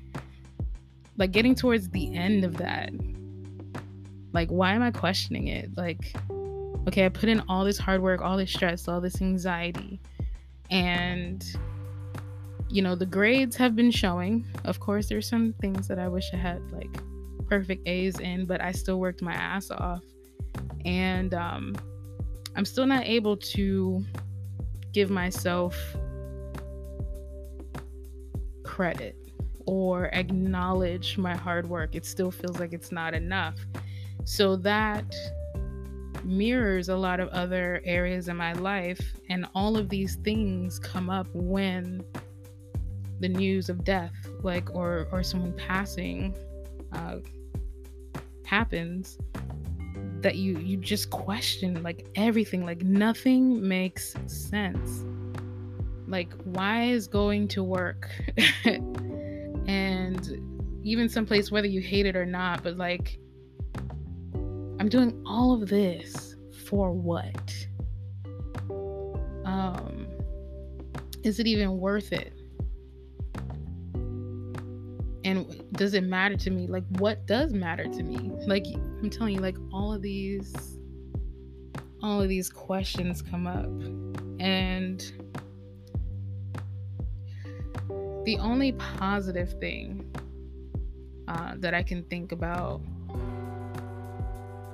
like 1.18 1.32
getting 1.32 1.54
towards 1.54 1.90
the 1.90 2.16
end 2.16 2.44
of 2.44 2.58
that 2.58 2.92
like 4.34 4.50
why 4.50 4.74
am 4.74 4.82
i 4.82 4.92
questioning 4.92 5.48
it 5.48 5.70
like 5.78 6.14
okay 6.88 7.06
i 7.06 7.10
put 7.10 7.30
in 7.30 7.42
all 7.48 7.64
this 7.64 7.78
hard 7.78 8.02
work 8.02 8.22
all 8.22 8.38
this 8.38 8.52
stress 8.52 8.88
all 8.88 9.02
this 9.02 9.22
anxiety 9.22 10.00
and 10.70 11.58
you 12.72 12.82
know 12.82 12.96
the 12.96 13.06
grades 13.06 13.56
have 13.56 13.76
been 13.76 13.92
showing 13.92 14.46
of 14.66 14.80
course 14.80 15.08
there's 15.10 15.28
some 15.28 15.54
things 15.62 15.88
that 15.88 16.00
i 16.00 16.08
wish 16.08 16.30
i 16.34 16.38
had 16.38 16.62
like 16.72 17.02
perfect 17.48 17.86
a's 17.88 18.20
in 18.20 18.46
but 18.46 18.62
i 18.62 18.72
still 18.72 19.00
worked 19.00 19.22
my 19.22 19.34
ass 19.34 19.70
off 19.72 20.04
and 20.86 21.34
um 21.34 21.76
i'm 22.56 22.66
still 22.66 22.86
not 22.86 23.06
able 23.06 23.36
to 23.36 24.04
give 24.94 25.10
myself 25.10 25.76
credit 28.64 29.16
or 29.66 30.06
acknowledge 30.14 31.18
my 31.18 31.36
hard 31.36 31.70
work. 31.70 31.96
It 31.96 32.06
still 32.06 32.32
feels 32.32 32.60
like 32.60 32.74
it's 32.74 32.92
not 32.92 33.14
enough. 33.14 33.56
So 34.26 34.56
that 34.58 35.06
mirrors 36.24 36.90
a 36.90 36.96
lot 36.96 37.20
of 37.20 37.30
other 37.30 37.82
areas 37.86 38.28
in 38.28 38.38
my 38.38 38.54
life. 38.54 39.14
And 39.30 39.46
all 39.56 39.78
of 39.78 39.90
these 39.90 40.16
things 40.18 40.80
come 40.80 41.10
up 41.10 41.28
when 41.34 42.04
the 43.22 43.30
news 43.30 43.70
of 43.70 43.84
death, 43.84 44.14
like, 44.42 44.74
or, 44.76 45.08
or 45.12 45.24
someone 45.24 45.54
passing, 45.54 46.36
uh, 46.92 47.18
happens 48.46 49.18
that 50.20 50.36
you 50.36 50.60
you 50.60 50.78
just 50.78 51.10
question 51.10 51.82
like 51.82 52.06
everything 52.16 52.66
like 52.66 52.84
nothing 52.84 53.66
makes 53.66 54.14
sense. 54.28 55.04
Like 56.08 56.34
why 56.44 56.84
is 56.84 57.08
going 57.08 57.48
to 57.50 57.64
work? 57.64 58.10
And 59.68 60.82
even 60.84 61.08
someplace 61.08 61.52
whether 61.52 61.68
you 61.68 61.80
hate 61.80 62.06
it 62.06 62.16
or 62.16 62.26
not 62.26 62.64
but 62.64 62.76
like 62.76 63.20
i'm 64.80 64.90
doing 64.90 65.22
all 65.26 65.54
of 65.54 65.70
this 65.70 66.36
for 66.66 66.92
what? 66.92 67.54
Um 69.46 70.08
is 71.24 71.40
it 71.40 71.48
even 71.48 71.78
worth 71.78 72.12
it 72.12 72.41
and 75.32 75.74
does 75.74 75.94
it 75.94 76.04
matter 76.04 76.36
to 76.36 76.50
me? 76.50 76.68
Like 76.68 76.84
what 76.98 77.26
does 77.26 77.54
matter 77.54 77.86
to 77.86 78.04
me? 78.04 78.32
Like 78.46 78.66
i'm 79.02 79.10
telling 79.10 79.36
you 79.36 79.42
like 79.42 79.58
all 79.74 79.94
of 79.94 80.02
these 80.02 80.78
all 82.04 82.22
of 82.22 82.30
these 82.30 82.50
questions 82.50 83.22
come 83.22 83.48
up. 83.48 83.66
And 84.40 85.00
the 88.26 88.38
only 88.40 88.74
positive 88.74 89.60
thing 89.60 90.06
uh, 91.28 91.54
that 91.58 91.74
I 91.74 91.84
can 91.84 92.04
think 92.04 92.32
about 92.32 92.82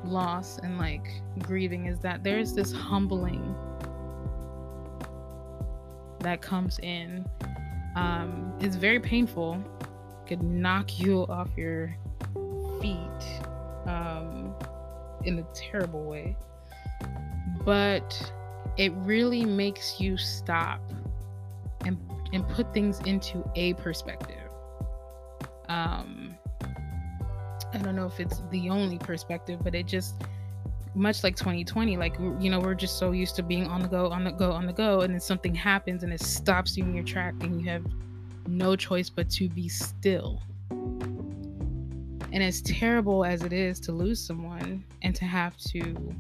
loss 0.04 0.58
and 0.60 0.78
like 0.78 1.08
grieving 1.40 1.86
is 1.86 2.00
that 2.00 2.24
there's 2.24 2.54
this 2.54 2.72
humbling 2.72 3.56
that 6.20 6.42
comes 6.42 6.80
in. 6.80 7.26
Um, 7.96 8.54
it's 8.60 8.76
very 8.76 9.00
painful, 9.00 9.62
could 10.28 10.44
knock 10.44 11.00
you 11.00 11.22
off 11.28 11.50
your 11.56 11.96
feet 12.82 13.42
um, 13.86 14.54
in 15.24 15.40
a 15.40 15.44
terrible 15.54 16.04
way, 16.04 16.36
but 17.64 18.32
it 18.78 18.92
really 18.98 19.46
makes 19.46 20.00
you 20.00 20.18
stop 20.18 20.82
and 21.86 21.98
and 22.34 22.48
put 22.50 22.74
things 22.74 23.00
into 23.02 23.50
a 23.56 23.74
perspective. 23.76 24.50
Um, 25.70 26.38
I 27.74 27.78
don't 27.78 27.96
know 27.96 28.06
if 28.06 28.20
it's 28.20 28.42
the 28.52 28.70
only 28.70 28.98
perspective, 28.98 29.60
but 29.64 29.76
it 29.76 29.88
just 29.88 30.16
much 30.96 31.24
like 31.24 31.36
2020 31.36 31.96
like 31.96 32.18
you 32.40 32.50
know 32.50 32.60
we're 32.60 32.74
just 32.74 32.98
so 32.98 33.12
used 33.12 33.36
to 33.36 33.44
being 33.44 33.68
on 33.68 33.84
the 33.84 33.88
go 33.88 34.10
on 34.10 34.24
the 34.24 34.32
go 34.32 34.52
on 34.52 34.66
the 34.66 34.74
go 34.74 35.02
and 35.02 35.14
then 35.14 35.20
something 35.20 35.54
happens 35.54 36.02
and 36.02 36.12
it 36.12 36.20
stops 36.20 36.76
you 36.76 36.84
in 36.84 36.96
your 36.96 37.04
track 37.04 37.36
and 37.42 37.62
you 37.62 37.70
have 37.70 37.86
no 38.48 38.76
choice 38.76 39.10
but 39.10 39.30
to 39.32 39.50
be 39.50 39.68
still. 39.68 40.42
And 40.70 42.44
as 42.44 42.62
terrible 42.62 43.26
as 43.26 43.44
it 43.44 43.54
is 43.54 43.80
to 43.82 43.92
lose 43.92 44.20
someone 44.20 44.84
and 45.02 45.16
to 45.16 45.26
have 45.26 45.58
to 45.58 46.14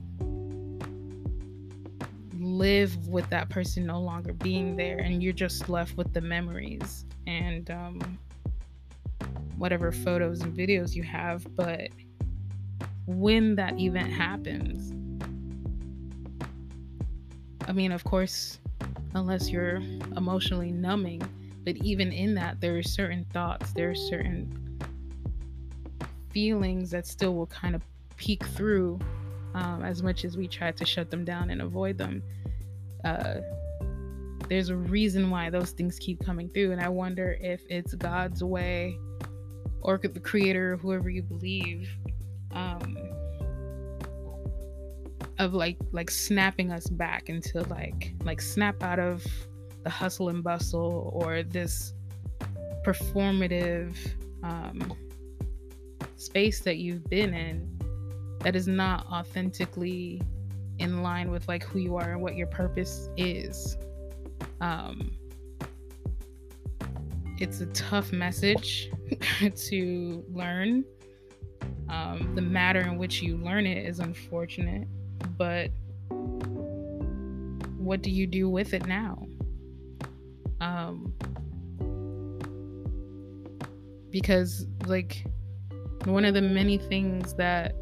live 2.39 3.07
with 3.07 3.29
that 3.29 3.49
person 3.49 3.85
no 3.85 3.99
longer 3.99 4.33
being 4.33 4.75
there 4.75 4.97
and 4.99 5.21
you're 5.21 5.33
just 5.33 5.69
left 5.69 5.97
with 5.97 6.11
the 6.13 6.21
memories 6.21 7.05
and 7.25 7.69
um, 7.71 8.17
whatever 9.57 9.91
photos 9.91 10.41
and 10.41 10.55
videos 10.55 10.95
you 10.95 11.03
have 11.03 11.45
but 11.55 11.89
when 13.05 13.55
that 13.55 13.77
event 13.79 14.11
happens 14.11 14.91
i 17.67 17.71
mean 17.71 17.91
of 17.91 18.03
course 18.03 18.59
unless 19.15 19.49
you're 19.49 19.81
emotionally 20.15 20.71
numbing 20.71 21.21
but 21.67 21.75
even 21.83 22.13
in 22.13 22.33
that 22.33 22.61
there 22.61 22.77
are 22.77 22.81
certain 22.81 23.25
thoughts 23.33 23.73
there 23.73 23.89
are 23.89 23.95
certain 23.95 24.79
feelings 26.31 26.89
that 26.91 27.05
still 27.05 27.35
will 27.35 27.47
kind 27.47 27.75
of 27.75 27.81
peek 28.15 28.45
through 28.45 28.97
um, 29.53 29.83
as 29.83 30.01
much 30.01 30.23
as 30.23 30.37
we 30.37 30.47
try 30.47 30.71
to 30.71 30.85
shut 30.85 31.11
them 31.11 31.25
down 31.25 31.49
and 31.49 31.61
avoid 31.61 31.97
them. 31.97 32.23
Uh, 33.03 33.41
there's 34.47 34.69
a 34.69 34.75
reason 34.75 35.29
why 35.29 35.49
those 35.49 35.71
things 35.71 35.99
keep 35.99 36.23
coming 36.23 36.47
through, 36.49 36.71
and 36.71 36.79
I 36.79 36.87
wonder 36.87 37.37
if 37.41 37.61
it's 37.69 37.93
God's 37.95 38.41
way 38.43 38.97
or 39.81 39.97
the 39.97 40.21
creator, 40.21 40.77
whoever 40.77 41.09
you 41.09 41.21
believe, 41.21 41.89
um, 42.51 42.95
of 45.37 45.53
like 45.53 45.77
like 45.91 46.09
snapping 46.09 46.71
us 46.71 46.87
back 46.87 47.29
into 47.29 47.61
like 47.63 48.13
like 48.23 48.39
snap 48.39 48.81
out 48.83 48.99
of 48.99 49.25
the 49.87 49.91
hustle 49.91 50.27
and 50.27 50.43
bustle 50.43 51.09
or 51.13 51.43
this 51.43 51.93
performative 52.85 53.95
um, 54.43 54.93
space 56.17 56.59
that 56.59 56.75
you've 56.75 57.09
been 57.09 57.33
in 57.33 57.79
that 58.41 58.53
is 58.53 58.67
not 58.67 59.05
authentically 59.05 60.21
in 60.79 61.01
line 61.01 61.31
with 61.31 61.47
like 61.47 61.63
who 61.63 61.79
you 61.79 61.95
are 61.95 62.11
and 62.11 62.21
what 62.21 62.35
your 62.35 62.47
purpose 62.47 63.07
is. 63.15 63.77
Um 64.59 65.13
it's 67.39 67.61
a 67.61 67.67
tough 67.67 68.11
message 68.11 68.91
to 69.69 70.25
learn. 70.33 70.83
Um, 71.87 72.33
the 72.35 72.41
matter 72.41 72.81
in 72.81 72.97
which 72.97 73.21
you 73.21 73.37
learn 73.37 73.65
it 73.65 73.85
is 73.85 74.01
unfortunate 74.01 74.85
but 75.37 75.71
what 77.77 78.01
do 78.01 78.11
you 78.11 78.27
do 78.27 78.49
with 78.49 78.73
it 78.73 78.85
now 78.85 79.25
um 80.59 81.13
because 84.09 84.65
like 84.85 85.25
one 86.05 86.25
of 86.25 86.33
the 86.33 86.41
many 86.41 86.77
things 86.77 87.33
that 87.35 87.73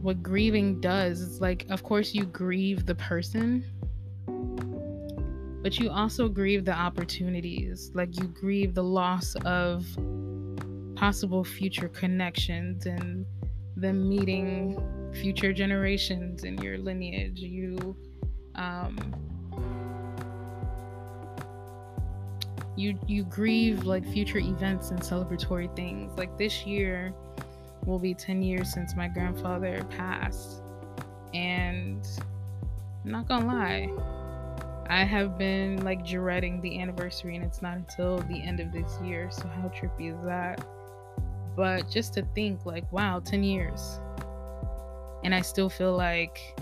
what 0.00 0.22
grieving 0.22 0.80
does 0.80 1.20
is 1.20 1.40
like 1.40 1.66
of 1.70 1.82
course 1.82 2.14
you 2.14 2.24
grieve 2.24 2.86
the 2.86 2.94
person 2.94 3.64
but 5.64 5.78
you 5.78 5.88
also 5.88 6.28
grieve 6.28 6.66
the 6.66 6.74
opportunities. 6.74 7.90
Like 7.94 8.20
you 8.20 8.28
grieve 8.28 8.74
the 8.74 8.84
loss 8.84 9.34
of 9.46 9.86
possible 10.94 11.42
future 11.42 11.88
connections 11.88 12.84
and 12.84 13.24
them 13.74 14.06
meeting 14.06 14.78
future 15.14 15.54
generations 15.54 16.44
in 16.44 16.58
your 16.58 16.76
lineage. 16.76 17.40
You 17.40 17.96
um 18.56 18.98
you 22.76 22.98
you 23.06 23.24
grieve 23.24 23.84
like 23.84 24.06
future 24.06 24.38
events 24.38 24.90
and 24.90 25.00
celebratory 25.00 25.74
things. 25.76 26.16
Like 26.16 26.36
this 26.38 26.66
year 26.66 27.12
will 27.86 27.98
be 27.98 28.14
10 28.14 28.42
years 28.42 28.72
since 28.72 28.96
my 28.96 29.08
grandfather 29.08 29.84
passed. 29.90 30.62
And 31.32 32.06
I'm 33.04 33.10
not 33.10 33.28
gonna 33.28 33.46
lie 33.46 33.88
I 34.88 35.02
have 35.04 35.38
been 35.38 35.82
like 35.82 36.06
dreading 36.06 36.60
the 36.60 36.80
anniversary 36.80 37.36
and 37.36 37.44
it's 37.44 37.62
not 37.62 37.76
until 37.76 38.18
the 38.18 38.42
end 38.42 38.60
of 38.60 38.70
this 38.72 38.98
year 39.02 39.30
so 39.30 39.48
how 39.48 39.68
trippy 39.68 40.12
is 40.12 40.24
that? 40.24 40.64
But 41.56 41.88
just 41.88 42.14
to 42.14 42.22
think 42.34 42.66
like 42.66 42.90
wow 42.92 43.20
10 43.20 43.42
years. 43.42 43.98
And 45.22 45.34
I 45.34 45.40
still 45.40 45.70
feel 45.70 45.96
like 45.96 46.60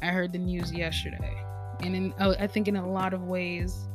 I 0.00 0.06
heard 0.06 0.32
the 0.32 0.38
news 0.38 0.72
yesterday. 0.72 1.36
And 1.80 1.96
in, 1.96 2.14
oh, 2.20 2.36
I 2.38 2.46
think 2.46 2.68
in 2.68 2.76
a 2.76 2.88
lot 2.88 3.12
of 3.12 3.24
ways 3.24 3.88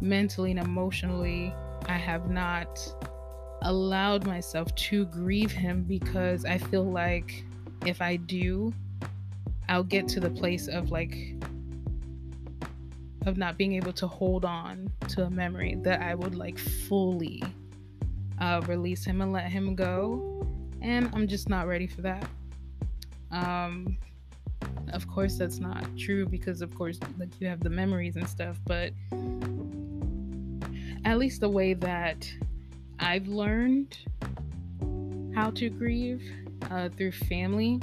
mentally 0.00 0.50
and 0.50 0.60
emotionally, 0.60 1.54
I 1.86 1.96
have 1.96 2.30
not 2.30 2.78
allowed 3.62 4.26
myself 4.26 4.74
to 4.74 5.06
grieve 5.06 5.50
him 5.50 5.82
because 5.82 6.44
I 6.44 6.58
feel 6.58 6.84
like 6.84 7.44
if 7.84 8.00
I 8.00 8.16
do, 8.16 8.72
I'll 9.68 9.84
get 9.84 10.08
to 10.08 10.20
the 10.20 10.30
place 10.30 10.68
of 10.68 10.90
like 10.90 11.34
of 13.26 13.36
not 13.36 13.58
being 13.58 13.74
able 13.74 13.92
to 13.92 14.06
hold 14.06 14.44
on 14.44 14.90
to 15.08 15.24
a 15.24 15.30
memory 15.30 15.76
that 15.82 16.00
I 16.00 16.14
would 16.14 16.34
like 16.34 16.58
fully 16.58 17.42
uh, 18.40 18.62
release 18.66 19.04
him 19.04 19.20
and 19.20 19.32
let 19.32 19.50
him 19.50 19.74
go. 19.74 20.46
And 20.80 21.10
I'm 21.12 21.26
just 21.26 21.48
not 21.48 21.66
ready 21.66 21.86
for 21.86 22.02
that. 22.02 22.26
Um, 23.30 23.98
of 24.92 25.06
course, 25.08 25.36
that's 25.36 25.58
not 25.58 25.84
true 25.98 26.26
because, 26.26 26.62
of 26.62 26.74
course, 26.74 26.98
like 27.18 27.28
you 27.40 27.48
have 27.48 27.60
the 27.60 27.70
memories 27.70 28.16
and 28.16 28.26
stuff, 28.26 28.58
but 28.66 28.92
at 31.08 31.16
least 31.16 31.40
the 31.40 31.48
way 31.48 31.72
that 31.72 32.30
I've 32.98 33.28
learned 33.28 33.96
how 35.34 35.50
to 35.52 35.70
grieve 35.70 36.22
uh, 36.70 36.90
through 36.90 37.12
family. 37.12 37.80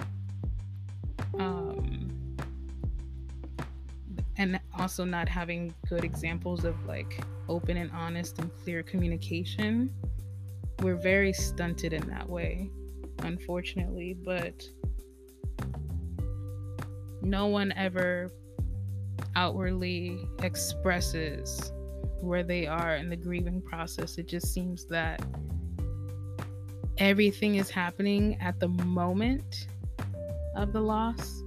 Um, 1.40 2.36
and 4.38 4.60
also 4.78 5.06
not 5.06 5.28
having 5.28 5.74
good 5.90 6.04
examples 6.04 6.66
of 6.66 6.76
like 6.86 7.20
open 7.50 7.78
and 7.78 7.90
honest 7.94 8.38
and 8.38 8.52
clear 8.64 8.84
communication. 8.84 9.90
We're 10.84 10.96
very 10.96 11.34
stunted 11.34 11.94
in 11.94 12.08
that 12.08 12.30
way, 12.30 12.70
unfortunately, 13.24 14.16
but 14.24 14.64
no 17.24 17.48
one 17.48 17.74
ever 17.76 18.30
outwardly 19.36 20.20
expresses 20.44 21.72
where 22.22 22.44
they 22.44 22.68
are 22.68 22.96
in 22.96 23.10
the 23.10 23.16
grieving 23.16 23.62
process. 23.62 24.18
It 24.18 24.28
just 24.28 24.54
seems 24.54 24.86
that 24.86 25.22
everything 26.98 27.56
is 27.56 27.70
happening 27.70 28.38
at 28.42 28.60
the 28.60 28.68
moment 28.68 29.68
of 30.56 30.74
the 30.74 30.82
loss, 30.82 31.44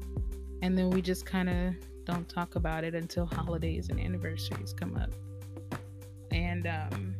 and 0.62 0.76
then 0.76 0.90
we 0.90 1.00
just 1.02 1.24
kind 1.24 1.48
of 1.48 1.74
don't 2.04 2.28
talk 2.28 2.56
about 2.56 2.84
it 2.84 2.94
until 2.94 3.26
holidays 3.26 3.90
and 3.90 4.00
anniversaries 4.00 4.72
come 4.72 4.96
up. 4.96 5.10
And 6.30 6.66
um, 6.66 7.14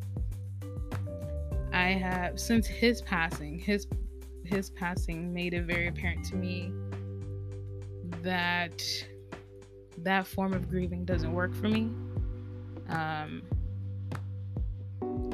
I 1.72 1.88
have 1.88 2.38
since 2.38 2.66
his 2.66 3.02
passing, 3.02 3.58
his 3.58 3.86
his 4.44 4.70
passing 4.70 5.32
made 5.32 5.52
it 5.52 5.64
very 5.64 5.88
apparent 5.88 6.24
to 6.26 6.36
me 6.36 6.72
that 8.22 8.82
that 9.98 10.26
form 10.26 10.54
of 10.54 10.68
grieving 10.70 11.04
doesn't 11.04 11.32
work 11.32 11.54
for 11.54 11.68
me 11.68 11.90
um, 12.88 13.42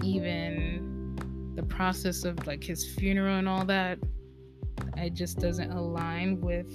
even 0.03 1.53
the 1.57 1.63
process 1.63 2.25
of 2.25 2.47
like 2.47 2.63
his 2.63 2.95
funeral 2.95 3.37
and 3.37 3.49
all 3.49 3.65
that 3.65 3.99
it 4.97 5.15
just 5.15 5.39
doesn't 5.39 5.71
align 5.71 6.41
with 6.41 6.67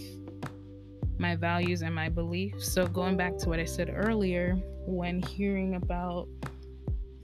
my 1.17 1.35
values 1.35 1.81
and 1.81 1.93
my 1.93 2.07
beliefs. 2.09 2.71
So 2.71 2.87
going 2.87 3.17
back 3.17 3.37
to 3.39 3.49
what 3.49 3.59
i 3.59 3.65
said 3.65 3.91
earlier 3.93 4.53
when 4.85 5.21
hearing 5.21 5.75
about 5.75 6.27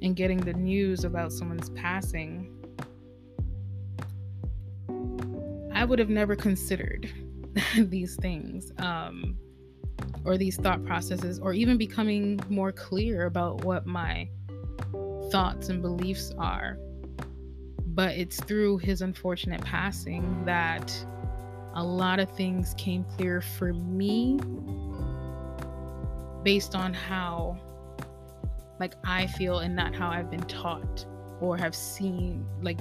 and 0.01 0.15
getting 0.15 0.37
the 0.37 0.53
news 0.53 1.05
about 1.05 1.31
someone's 1.31 1.69
passing 1.71 2.51
i 5.73 5.83
would 5.83 5.97
have 5.97 6.09
never 6.09 6.35
considered 6.35 7.09
these 7.77 8.15
things. 8.17 8.71
Um, 8.77 9.37
or 10.23 10.37
these 10.37 10.57
thought 10.57 10.83
processes 10.85 11.39
or 11.39 11.53
even 11.53 11.77
becoming 11.77 12.39
more 12.49 12.71
clear 12.71 13.25
about 13.25 13.63
what 13.63 13.85
my 13.85 14.27
thoughts 15.31 15.69
and 15.69 15.81
beliefs 15.81 16.33
are. 16.37 16.77
But 17.87 18.15
it's 18.17 18.41
through 18.43 18.79
his 18.79 19.01
unfortunate 19.01 19.61
passing 19.61 20.43
that 20.45 20.93
a 21.75 21.83
lot 21.83 22.19
of 22.19 22.29
things 22.31 22.73
came 22.77 23.03
clear 23.03 23.41
for 23.41 23.73
me 23.73 24.39
based 26.43 26.75
on 26.75 26.93
how 26.93 27.57
like 28.79 28.93
I 29.03 29.27
feel 29.27 29.59
and 29.59 29.75
not 29.75 29.95
how 29.95 30.09
I've 30.09 30.29
been 30.29 30.43
taught 30.43 31.05
or 31.41 31.57
have 31.57 31.75
seen 31.75 32.45
like 32.61 32.79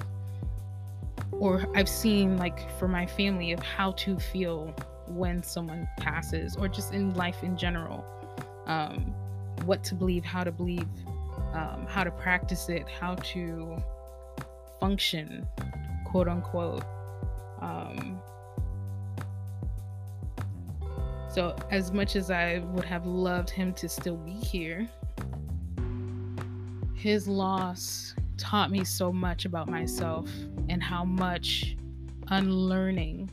or 1.33 1.67
I've 1.75 1.89
seen 1.89 2.37
like 2.37 2.79
for 2.79 2.89
my 2.89 3.07
family 3.07 3.53
of 3.53 3.61
how 3.61 3.93
to 3.93 4.19
feel 4.19 4.75
when 5.09 5.43
someone 5.43 5.89
passes 5.99 6.57
or 6.57 6.69
just 6.69 6.93
in 6.93 7.15
life 7.15 7.43
in 7.43 7.57
general 7.57 8.05
um, 8.67 9.15
what 9.65 9.85
to 9.85 9.95
believe 9.95 10.25
how 10.25 10.45
to 10.45 10.53
believe 10.53 10.89
um, 11.53 11.87
how 11.89 12.05
to 12.05 12.11
practice 12.11 12.69
it 12.69 12.89
how 12.89 13.15
to 13.17 13.77
function 14.81 15.47
quote 16.05 16.29
unquote. 16.29 16.85
Um, 17.61 18.21
so 21.35 21.57
as 21.73 21.91
much 21.91 22.15
as 22.15 22.31
i 22.31 22.59
would 22.59 22.85
have 22.85 23.07
loved 23.07 23.51
him 23.51 23.73
to 23.73 23.89
still 23.89 24.17
be 24.17 24.31
here 24.31 24.89
his 26.95 27.27
loss 27.27 28.15
taught 28.37 28.71
me 28.71 28.85
so 28.85 29.13
much 29.13 29.45
about 29.45 29.69
myself 29.69 30.31
and 30.69 30.81
how 30.81 31.05
much 31.05 31.77
unlearning 32.29 33.29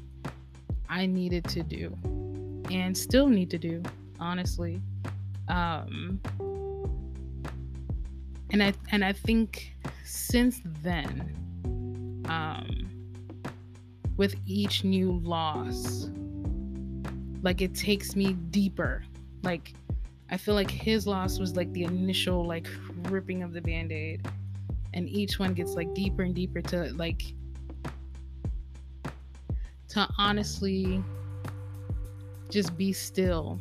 I 0.92 1.06
needed 1.06 1.46
to 1.46 1.64
do 1.64 1.98
and 2.70 2.96
still 2.96 3.28
need 3.28 3.50
to 3.52 3.58
do, 3.58 3.82
honestly. 4.20 4.82
Um, 5.48 6.20
and 8.52 8.62
I 8.62 8.74
and 8.92 9.04
I 9.04 9.14
think 9.14 9.74
since 10.04 10.62
then, 10.84 11.34
um, 12.28 12.90
with 14.18 14.36
each 14.46 14.84
new 14.84 15.20
loss. 15.24 16.10
Like 17.42 17.62
it 17.62 17.74
takes 17.74 18.16
me 18.16 18.34
deeper. 18.34 19.04
Like 19.42 19.74
I 20.30 20.38
feel 20.38 20.54
like 20.54 20.70
his 20.70 21.08
loss 21.08 21.40
was 21.40 21.56
like 21.56 21.72
the 21.74 21.86
initial 21.86 22.46
like 22.46 22.68
ripping 23.10 23.42
of 23.42 23.54
the 23.54 23.62
band-aid. 23.62 24.28
And 24.94 25.10
each 25.10 25.40
one 25.40 25.54
gets 25.54 25.72
like 25.72 25.94
deeper 25.96 26.24
and 26.24 26.36
deeper 26.36 26.62
to 26.62 26.94
like 26.94 27.34
to 29.92 30.08
honestly 30.18 31.04
just 32.50 32.78
be 32.78 32.94
still 32.94 33.60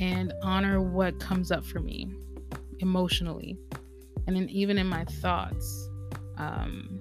and 0.00 0.32
honor 0.42 0.80
what 0.80 1.18
comes 1.20 1.52
up 1.52 1.64
for 1.64 1.78
me 1.78 2.10
emotionally 2.80 3.56
and 4.26 4.34
then 4.34 4.48
even 4.48 4.76
in 4.76 4.88
my 4.88 5.04
thoughts 5.04 5.88
um, 6.36 7.00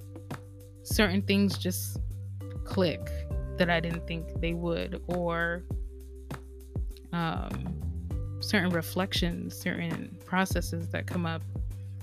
certain 0.83 1.23
things 1.23 1.57
just 1.57 1.97
click 2.65 3.09
that 3.57 3.69
i 3.69 3.79
didn't 3.79 4.05
think 4.05 4.27
they 4.41 4.53
would 4.53 5.01
or 5.07 5.63
um, 7.13 7.73
certain 8.41 8.69
reflections 8.69 9.57
certain 9.57 10.15
processes 10.25 10.87
that 10.89 11.07
come 11.07 11.25
up 11.25 11.41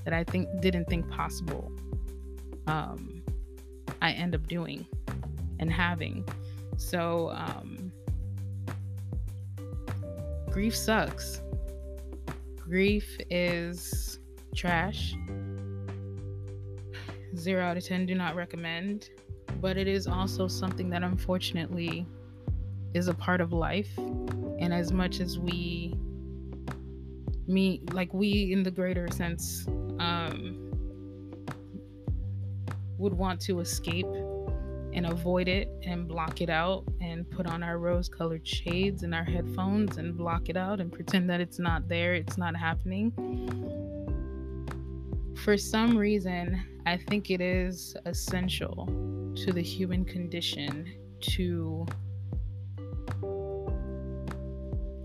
that 0.04 0.12
i 0.12 0.24
think 0.24 0.48
didn't 0.61 0.87
think 0.87 1.09
possible 1.09 1.70
um, 2.66 3.22
i 4.02 4.11
end 4.11 4.35
up 4.35 4.44
doing 4.48 4.85
and 5.59 5.71
having 5.71 6.25
so 6.77 7.31
um, 7.35 7.93
grief 10.51 10.77
sucks. 10.77 11.40
Grief 12.57 13.19
is 13.31 14.19
trash. 14.55 15.14
Zero 17.37 17.64
out 17.64 17.77
of 17.77 17.85
10 17.85 18.07
do 18.07 18.14
not 18.14 18.35
recommend. 18.35 19.11
But 19.61 19.77
it 19.77 19.88
is 19.88 20.07
also 20.07 20.49
something 20.49 20.90
that 20.90 21.03
unfortunately 21.03 22.07
is 22.93 23.09
a 23.09 23.14
part 23.14 23.40
of 23.40 23.53
life. 23.53 23.90
And 23.99 24.73
as 24.73 24.93
much 24.93 25.21
as 25.21 25.38
we, 25.38 25.95
me, 27.47 27.83
like 27.93 28.12
we 28.12 28.53
in 28.53 28.62
the 28.62 28.71
greater 28.71 29.09
sense, 29.11 29.67
um, 29.99 30.61
would 32.99 33.14
want 33.14 33.40
to 33.43 33.61
escape 33.61 34.07
and 34.94 35.07
avoid 35.07 35.48
it 35.48 35.68
and 35.83 36.07
block 36.07 36.40
it 36.40 36.48
out 36.48 36.85
and 37.00 37.28
put 37.30 37.46
on 37.46 37.62
our 37.62 37.78
rose 37.78 38.09
colored 38.09 38.46
shades 38.46 39.02
and 39.02 39.14
our 39.14 39.24
headphones 39.24 39.96
and 39.96 40.16
block 40.16 40.48
it 40.48 40.57
out 40.57 40.80
and 40.80 40.92
pretend 40.92 41.28
that 41.28 41.40
it's 41.40 41.59
not 41.59 41.88
there, 41.88 42.14
it's 42.14 42.38
not 42.38 42.57
happening. 42.57 43.12
For 45.42 45.57
some 45.59 45.96
reason, 45.98 46.62
I 46.87 46.96
think 46.96 47.30
it 47.30 47.40
is 47.40 47.96
essential 48.07 48.87
to 49.37 49.52
the 49.52 49.62
human 49.62 50.04
condition 50.04 50.92
to 51.20 51.87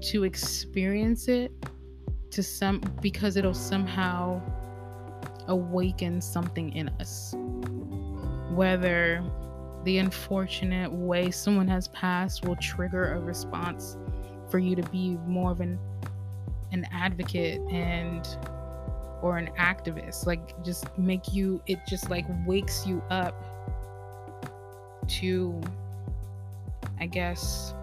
to 0.02 0.24
experience 0.24 1.28
it 1.28 1.52
to 2.32 2.42
some 2.42 2.82
because 3.02 3.36
it'll 3.36 3.54
somehow 3.54 4.42
awaken 5.48 6.22
something 6.22 6.74
in 6.74 6.90
us 7.00 7.36
whether 8.52 9.24
the 9.84 9.98
unfortunate 9.98 10.92
way 10.92 11.32
someone 11.32 11.68
has 11.68 11.88
passed 11.90 12.46
will 12.46 12.56
trigger 12.58 13.14
a 13.14 13.20
response 13.20 13.98
for 14.50 14.60
you 14.60 14.76
to 14.76 14.84
be 14.90 15.18
more 15.26 15.52
of 15.52 15.62
an 15.62 15.80
an 16.72 16.86
advocate 16.92 17.60
and 17.72 18.38
or 19.22 19.38
an 19.38 19.50
activist 19.58 20.26
like 20.26 20.62
just 20.64 20.86
make 20.98 21.34
you 21.34 21.62
it 21.68 21.80
just 21.88 22.10
like 22.10 22.26
wakes 22.46 22.86
you 22.86 23.02
up 23.10 23.36
to 25.08 25.60
i 27.00 27.06
guess 27.06 27.74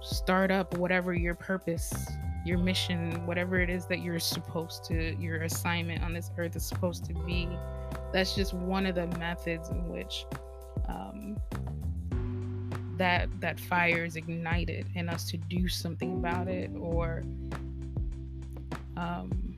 start 0.00 0.50
up 0.50 0.76
whatever 0.76 1.14
your 1.14 1.34
purpose 1.34 2.08
your 2.44 2.58
mission 2.58 3.24
whatever 3.26 3.60
it 3.60 3.70
is 3.70 3.86
that 3.86 4.00
you're 4.00 4.18
supposed 4.18 4.84
to 4.84 5.16
your 5.20 5.42
assignment 5.42 6.02
on 6.02 6.12
this 6.12 6.30
earth 6.38 6.56
is 6.56 6.64
supposed 6.64 7.04
to 7.04 7.14
be 7.14 7.48
that's 8.12 8.34
just 8.34 8.54
one 8.54 8.86
of 8.86 8.94
the 8.94 9.06
methods 9.18 9.68
in 9.70 9.88
which 9.88 10.24
um, 10.88 11.36
that 12.96 13.28
that 13.40 13.58
fire 13.60 14.04
is 14.04 14.16
ignited 14.16 14.86
in 14.94 15.08
us 15.08 15.30
to 15.30 15.36
do 15.36 15.68
something 15.68 16.14
about 16.14 16.48
it 16.48 16.70
or 16.78 17.22
um, 18.96 19.56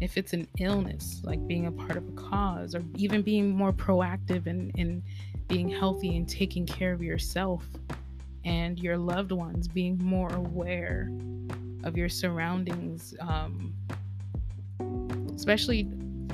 if 0.00 0.16
it's 0.16 0.32
an 0.32 0.46
illness 0.58 1.20
like 1.24 1.44
being 1.46 1.66
a 1.66 1.72
part 1.72 1.96
of 1.96 2.08
a 2.08 2.12
cause 2.12 2.74
or 2.74 2.82
even 2.96 3.22
being 3.22 3.50
more 3.50 3.72
proactive 3.72 4.46
in, 4.46 4.70
in 4.76 5.02
being 5.48 5.68
healthy 5.68 6.16
and 6.16 6.28
taking 6.28 6.66
care 6.66 6.92
of 6.92 7.02
yourself 7.02 7.64
and 8.44 8.78
your 8.78 8.96
loved 8.96 9.32
ones 9.32 9.68
being 9.68 9.98
more 10.02 10.32
aware 10.34 11.10
of 11.84 11.96
your 11.96 12.08
surroundings 12.08 13.14
um, 13.20 13.74
especially 15.34 15.88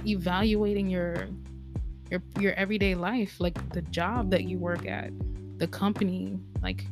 evaluating 0.06 0.88
your 0.88 1.28
your 2.10 2.22
your 2.38 2.52
everyday 2.54 2.94
life, 2.94 3.40
like 3.40 3.56
the 3.70 3.82
job 3.82 4.30
that 4.30 4.44
you 4.44 4.58
work 4.58 4.86
at, 4.86 5.10
the 5.58 5.66
company, 5.66 6.38
like 6.62 6.84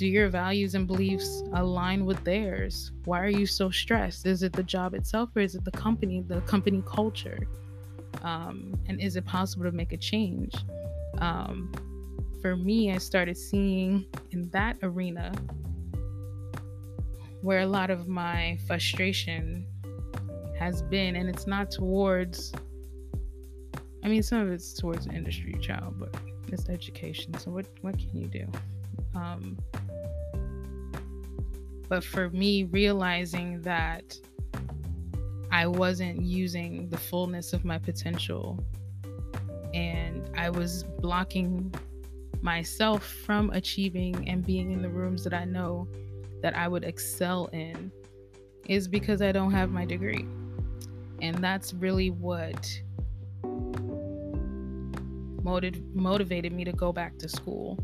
do 0.00 0.06
your 0.06 0.30
values 0.30 0.74
and 0.74 0.86
beliefs 0.86 1.42
align 1.52 2.06
with 2.06 2.24
theirs? 2.24 2.90
Why 3.04 3.20
are 3.20 3.28
you 3.28 3.44
so 3.44 3.68
stressed? 3.68 4.24
Is 4.24 4.42
it 4.42 4.54
the 4.54 4.62
job 4.62 4.94
itself 4.94 5.28
or 5.36 5.40
is 5.40 5.54
it 5.54 5.62
the 5.62 5.72
company, 5.72 6.24
the 6.26 6.40
company 6.42 6.82
culture? 6.86 7.38
Um, 8.22 8.80
and 8.88 8.98
is 8.98 9.16
it 9.16 9.26
possible 9.26 9.66
to 9.66 9.72
make 9.72 9.92
a 9.92 9.98
change? 9.98 10.54
Um, 11.18 11.70
for 12.40 12.56
me, 12.56 12.90
I 12.92 12.96
started 12.96 13.36
seeing 13.36 14.06
in 14.30 14.48
that 14.52 14.78
arena 14.82 15.32
where 17.42 17.60
a 17.60 17.66
lot 17.66 17.90
of 17.90 18.08
my 18.08 18.58
frustration 18.66 19.66
has 20.60 20.82
been, 20.82 21.16
and 21.16 21.28
it's 21.28 21.46
not 21.46 21.70
towards. 21.70 22.52
I 24.04 24.08
mean, 24.08 24.22
some 24.22 24.40
of 24.40 24.52
it's 24.52 24.74
towards 24.74 25.06
the 25.06 25.12
industry, 25.12 25.56
child, 25.60 25.94
but 25.98 26.14
it's 26.48 26.68
education. 26.68 27.36
So 27.38 27.50
what 27.50 27.66
what 27.80 27.98
can 27.98 28.10
you 28.14 28.26
do? 28.26 28.46
Um, 29.14 29.58
but 31.88 32.04
for 32.04 32.28
me, 32.30 32.64
realizing 32.64 33.62
that 33.62 34.16
I 35.50 35.66
wasn't 35.66 36.20
using 36.22 36.88
the 36.90 36.98
fullness 36.98 37.52
of 37.54 37.64
my 37.64 37.78
potential, 37.78 38.62
and 39.72 40.30
I 40.36 40.50
was 40.50 40.84
blocking 41.00 41.74
myself 42.42 43.04
from 43.04 43.50
achieving 43.50 44.28
and 44.28 44.44
being 44.44 44.72
in 44.72 44.82
the 44.82 44.88
rooms 44.90 45.24
that 45.24 45.34
I 45.34 45.44
know 45.46 45.88
that 46.42 46.54
I 46.54 46.68
would 46.68 46.84
excel 46.84 47.46
in, 47.46 47.90
is 48.66 48.86
because 48.88 49.22
I 49.22 49.32
don't 49.32 49.52
have 49.52 49.70
my 49.70 49.86
degree. 49.86 50.26
And 51.22 51.36
that's 51.42 51.74
really 51.74 52.10
what 52.10 52.80
motiv- 55.42 55.94
motivated 55.94 56.52
me 56.52 56.64
to 56.64 56.72
go 56.72 56.92
back 56.92 57.18
to 57.18 57.28
school. 57.28 57.78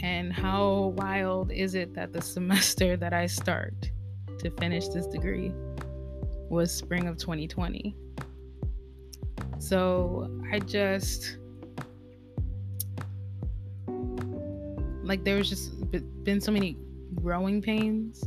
And 0.00 0.32
how 0.32 0.94
wild 0.96 1.50
is 1.50 1.74
it 1.74 1.94
that 1.94 2.12
the 2.12 2.22
semester 2.36 2.96
that 2.96 3.12
I 3.12 3.26
start 3.26 3.90
to 4.38 4.50
finish 4.50 4.88
this 4.88 5.06
degree 5.06 5.52
was 6.48 6.72
spring 6.72 7.08
of 7.08 7.16
2020? 7.16 7.96
So 9.58 10.30
I 10.52 10.58
just 10.58 11.38
like 15.02 15.24
there 15.24 15.36
was 15.36 15.48
just 15.48 15.72
been 16.24 16.40
so 16.40 16.50
many 16.50 16.76
growing 17.14 17.62
pains 17.62 18.24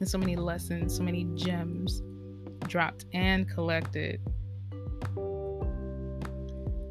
and 0.00 0.08
so 0.08 0.18
many 0.18 0.36
lessons, 0.36 0.96
so 0.96 1.02
many 1.02 1.24
gems 1.34 2.02
dropped 2.68 3.06
and 3.12 3.48
collected 3.48 4.20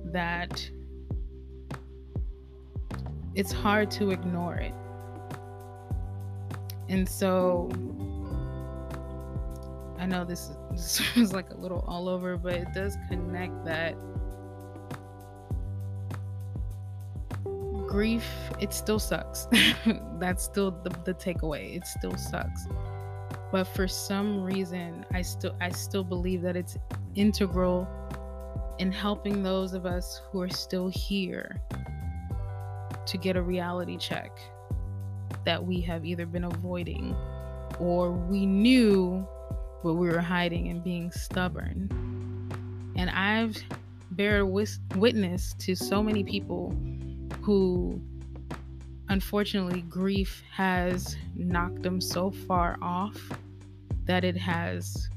that 0.05 0.69
it's 3.35 3.51
hard 3.51 3.91
to 3.91 4.11
ignore 4.11 4.55
it. 4.55 4.73
And 6.89 7.07
so 7.07 7.69
I 9.99 10.05
know 10.05 10.25
this, 10.25 10.51
this 11.15 11.33
like 11.33 11.51
a 11.51 11.55
little 11.55 11.85
all 11.87 12.09
over, 12.09 12.37
but 12.37 12.53
it 12.53 12.67
does 12.73 12.97
connect 13.09 13.65
that 13.65 13.95
grief, 17.87 18.27
it 18.59 18.73
still 18.73 18.99
sucks. 18.99 19.47
That's 20.19 20.43
still 20.43 20.71
the, 20.71 20.89
the 21.05 21.13
takeaway. 21.13 21.75
It 21.77 21.87
still 21.87 22.15
sucks 22.15 22.67
but 23.51 23.63
for 23.65 23.87
some 23.87 24.43
reason 24.43 25.05
i 25.13 25.21
still 25.21 25.55
i 25.61 25.69
still 25.69 26.03
believe 26.03 26.41
that 26.41 26.55
it's 26.55 26.77
integral 27.15 27.87
in 28.79 28.91
helping 28.91 29.41
those 29.41 29.73
of 29.73 29.85
us 29.85 30.21
who 30.31 30.41
are 30.41 30.49
still 30.49 30.87
here 30.87 31.59
to 33.05 33.17
get 33.17 33.35
a 33.35 33.41
reality 33.41 33.97
check 33.97 34.31
that 35.45 35.63
we 35.63 35.79
have 35.81 36.05
either 36.05 36.25
been 36.25 36.43
avoiding 36.43 37.15
or 37.79 38.11
we 38.11 38.45
knew 38.45 39.25
but 39.83 39.93
we 39.93 40.07
were 40.09 40.19
hiding 40.19 40.67
and 40.69 40.83
being 40.83 41.11
stubborn. 41.11 41.89
And 42.97 43.09
i've 43.09 43.57
bear 44.11 44.45
witness 44.45 45.53
to 45.59 45.75
so 45.75 46.01
many 46.01 46.23
people 46.23 46.75
who 47.41 48.01
unfortunately 49.09 49.81
grief 49.81 50.43
has 50.51 51.15
knocked 51.35 51.81
them 51.83 52.01
so 52.01 52.31
far 52.31 52.77
off 52.81 53.17
that 54.05 54.23
it 54.23 54.37
has 54.37 55.09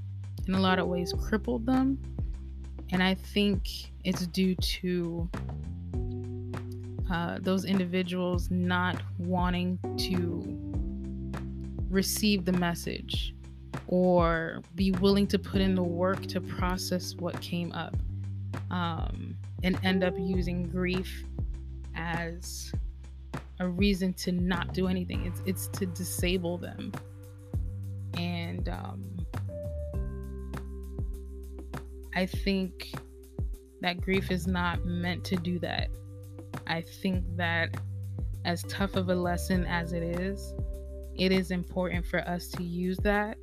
in 0.47 0.55
a 0.55 0.61
lot 0.61 0.79
of 0.79 0.87
ways 0.87 1.13
crippled 1.29 1.67
them. 1.67 1.99
And 2.93 3.03
i 3.03 3.15
think 3.15 3.69
it's 4.05 4.27
due 4.27 4.55
to 4.57 5.29
uh, 7.11 7.39
those 7.41 7.65
individuals 7.65 8.51
not 8.51 9.03
wanting 9.19 9.79
to 9.99 10.45
receive 11.91 12.45
the 12.45 12.53
message 12.53 13.35
or 13.89 14.63
be 14.77 14.93
willing 14.93 15.27
to 15.27 15.39
put 15.39 15.61
in 15.61 15.75
the 15.75 15.83
work 15.83 16.25
to 16.27 16.41
process 16.41 17.15
what 17.17 17.41
came 17.41 17.73
up 17.73 17.97
um, 18.71 19.37
and 19.65 19.79
end 19.83 20.05
up 20.05 20.15
using 20.17 20.69
grief 20.69 21.25
as 21.97 22.73
a 23.61 23.69
reason 23.69 24.13
to 24.15 24.33
not 24.33 24.75
do 24.75 24.89
anything. 24.89 25.25
It's 25.27 25.43
it's 25.47 25.67
to 25.79 25.87
disable 25.87 26.59
them. 26.59 26.93
And 28.15 28.69
um, 28.69 29.05
I 32.15 32.27
think 32.27 32.93
that 33.81 34.01
grief 34.01 34.31
is 34.31 34.47
not 34.47 34.85
meant 34.85 35.25
to 35.25 35.37
do 35.37 35.59
that. 35.61 35.89
I 36.67 36.81
think 36.81 37.25
that 37.37 37.77
as 38.45 38.63
tough 38.65 38.97
of 38.97 39.09
a 39.11 39.15
lesson 39.15 39.65
as 39.67 39.93
it 39.93 40.03
is, 40.03 40.55
it 41.17 41.31
is 41.31 41.51
important 41.51 42.07
for 42.07 42.21
us 42.21 42.49
to 42.49 42.63
use 42.63 42.97
that 42.99 43.37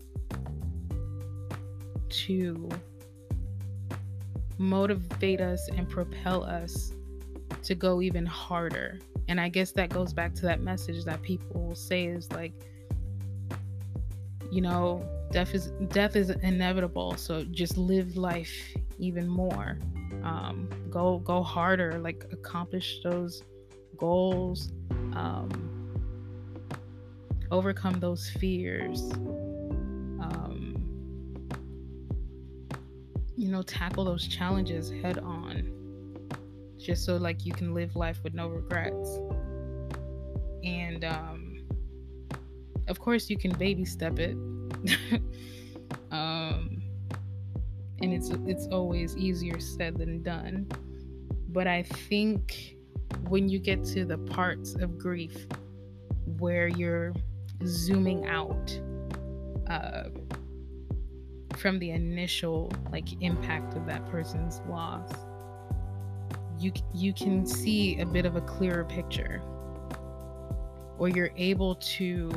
to 2.10 2.70
motivate 4.58 5.42
us 5.42 5.70
and 5.70 5.88
propel 5.90 6.44
us 6.44 6.94
to 7.64 7.76
go 7.76 8.02
even 8.02 8.26
harder. 8.26 9.00
And 9.28 9.42
I 9.42 9.50
guess 9.50 9.72
that 9.74 9.90
goes 9.90 10.14
back 10.14 10.34
to 10.36 10.42
that 10.44 10.62
message 10.62 11.04
that 11.06 11.22
people 11.22 11.76
say 11.76 12.06
is 12.06 12.32
like, 12.32 12.54
you 14.52 14.62
know, 14.62 15.08
death 15.32 15.54
is 15.54 15.72
death 15.90 16.16
is 16.16 16.30
inevitable. 16.30 17.16
So 17.18 17.44
just 17.44 17.78
live 17.78 18.16
life 18.16 18.54
even 19.00 19.28
more. 19.28 19.78
Um, 20.24 20.70
go 20.90 21.20
go 21.20 21.44
harder, 21.44 22.00
like 22.00 22.26
accomplish 22.32 23.00
those 23.04 23.44
goals, 23.98 24.72
um, 25.14 25.50
overcome 27.52 28.00
those 28.00 28.30
fears. 28.30 29.02
Um, 30.22 30.76
you 33.36 33.50
know, 33.50 33.62
tackle 33.62 34.06
those 34.06 34.28
challenges 34.28 34.90
head 34.90 35.20
on 35.20 35.37
just 36.88 37.04
so 37.04 37.18
like 37.18 37.46
you 37.46 37.52
can 37.52 37.74
live 37.74 37.98
life 37.98 38.24
with 38.24 38.34
no 38.34 38.48
regrets. 38.48 39.20
And 40.64 41.04
um 41.04 41.68
of 42.88 42.98
course 42.98 43.30
you 43.30 43.38
can 43.38 43.52
baby 43.58 43.84
step 43.84 44.20
it. 44.20 44.32
um 46.12 46.82
and 48.02 48.14
it's 48.14 48.30
it's 48.46 48.68
always 48.68 49.18
easier 49.18 49.60
said 49.60 49.98
than 49.98 50.24
done. 50.24 50.66
But 51.50 51.68
I 51.68 51.84
think 51.84 52.78
when 53.28 53.50
you 53.50 53.60
get 53.60 53.84
to 53.84 54.06
the 54.06 54.18
parts 54.18 54.76
of 54.76 54.98
grief 54.98 55.46
where 56.40 56.70
you're 56.70 57.14
zooming 57.66 58.28
out 58.28 58.80
uh, 59.68 60.04
from 61.58 61.80
the 61.80 61.92
initial 61.92 62.72
like 62.92 63.22
impact 63.22 63.76
of 63.76 63.86
that 63.88 64.06
person's 64.10 64.62
loss 64.70 65.12
you 66.60 66.72
you 66.94 67.14
can 67.14 67.46
see 67.46 68.00
a 68.00 68.06
bit 68.06 68.26
of 68.26 68.36
a 68.36 68.42
clearer 68.42 68.86
picture. 68.86 69.42
Or 71.00 71.10
you're 71.10 71.32
able 71.38 71.76
to 71.76 72.32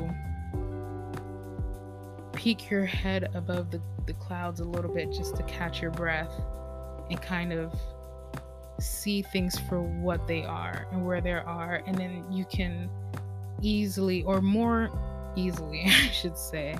peek 2.32 2.70
your 2.70 2.84
head 2.84 3.30
above 3.34 3.70
the, 3.70 3.80
the 4.06 4.12
clouds 4.14 4.60
a 4.60 4.64
little 4.64 4.92
bit 4.92 5.10
just 5.12 5.36
to 5.36 5.42
catch 5.44 5.80
your 5.80 5.90
breath 5.90 6.30
and 7.08 7.20
kind 7.22 7.52
of 7.52 7.74
see 8.78 9.22
things 9.22 9.58
for 9.58 9.80
what 9.80 10.26
they 10.28 10.44
are 10.44 10.86
and 10.92 11.06
where 11.06 11.22
they 11.22 11.32
are. 11.32 11.82
And 11.86 11.96
then 11.96 12.30
you 12.30 12.44
can 12.44 12.90
easily 13.62 14.22
or 14.24 14.40
more 14.40 14.90
easily 15.36 15.82
i 15.86 15.90
should 16.10 16.36
say 16.36 16.76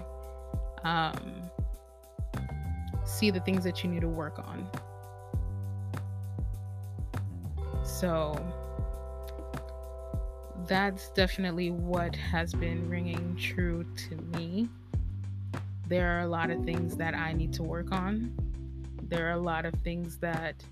um, 0.82 1.50
see 3.04 3.30
the 3.30 3.40
things 3.40 3.62
that 3.64 3.84
you 3.84 3.90
need 3.90 4.00
to 4.00 4.08
work 4.08 4.38
on 4.38 4.66
So 8.00 8.34
that's 10.66 11.10
definitely 11.10 11.70
what 11.70 12.16
has 12.16 12.54
been 12.54 12.88
ringing 12.88 13.36
true 13.36 13.84
to 14.08 14.16
me. 14.38 14.70
There 15.86 16.16
are 16.16 16.20
a 16.20 16.26
lot 16.26 16.50
of 16.50 16.64
things 16.64 16.96
that 16.96 17.14
I 17.14 17.34
need 17.34 17.52
to 17.54 17.62
work 17.62 17.92
on. 17.92 18.32
There 19.02 19.28
are 19.28 19.32
a 19.32 19.38
lot 19.38 19.66
of 19.66 19.74
things 19.84 20.16
that 20.18 20.64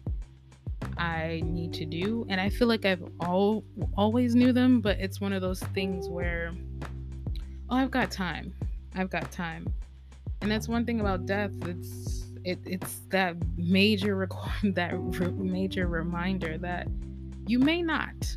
I 0.97 1.43
need 1.45 1.75
to 1.75 1.85
do, 1.85 2.25
and 2.31 2.41
I 2.41 2.49
feel 2.49 2.67
like 2.67 2.87
I've 2.87 3.05
all 3.21 3.63
always 3.95 4.35
knew 4.35 4.55
them, 4.55 4.81
but 4.81 4.99
it's 4.99 5.21
one 5.21 5.35
of 5.35 5.43
those 5.43 5.61
things 5.75 6.09
where 6.09 6.55
oh, 7.69 7.77
I've 7.77 7.91
got 7.91 8.11
time. 8.11 8.55
I've 8.95 9.11
got 9.11 9.31
time. 9.31 9.71
And 10.41 10.51
that's 10.51 10.67
one 10.67 10.87
thing 10.87 11.01
about 11.01 11.27
death. 11.27 11.51
It's 11.67 12.25
it, 12.45 12.59
it's 12.65 13.01
that 13.11 13.37
major 13.59 14.17
record 14.17 14.51
that 14.77 14.95
re- 14.95 15.31
major 15.31 15.89
reminder 15.89 16.57
that 16.57 16.89
you 17.49 17.59
may 17.59 17.83
not. 17.83 18.37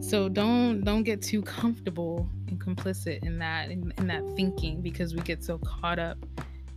So 0.00 0.28
don't 0.28 0.82
don't 0.82 1.02
get 1.02 1.22
too 1.22 1.42
comfortable 1.42 2.28
and 2.48 2.60
complicit 2.60 3.24
in 3.24 3.38
that 3.38 3.70
in, 3.70 3.92
in 3.98 4.06
that 4.06 4.22
thinking 4.36 4.80
because 4.80 5.14
we 5.14 5.20
get 5.20 5.44
so 5.44 5.58
caught 5.58 5.98
up 5.98 6.18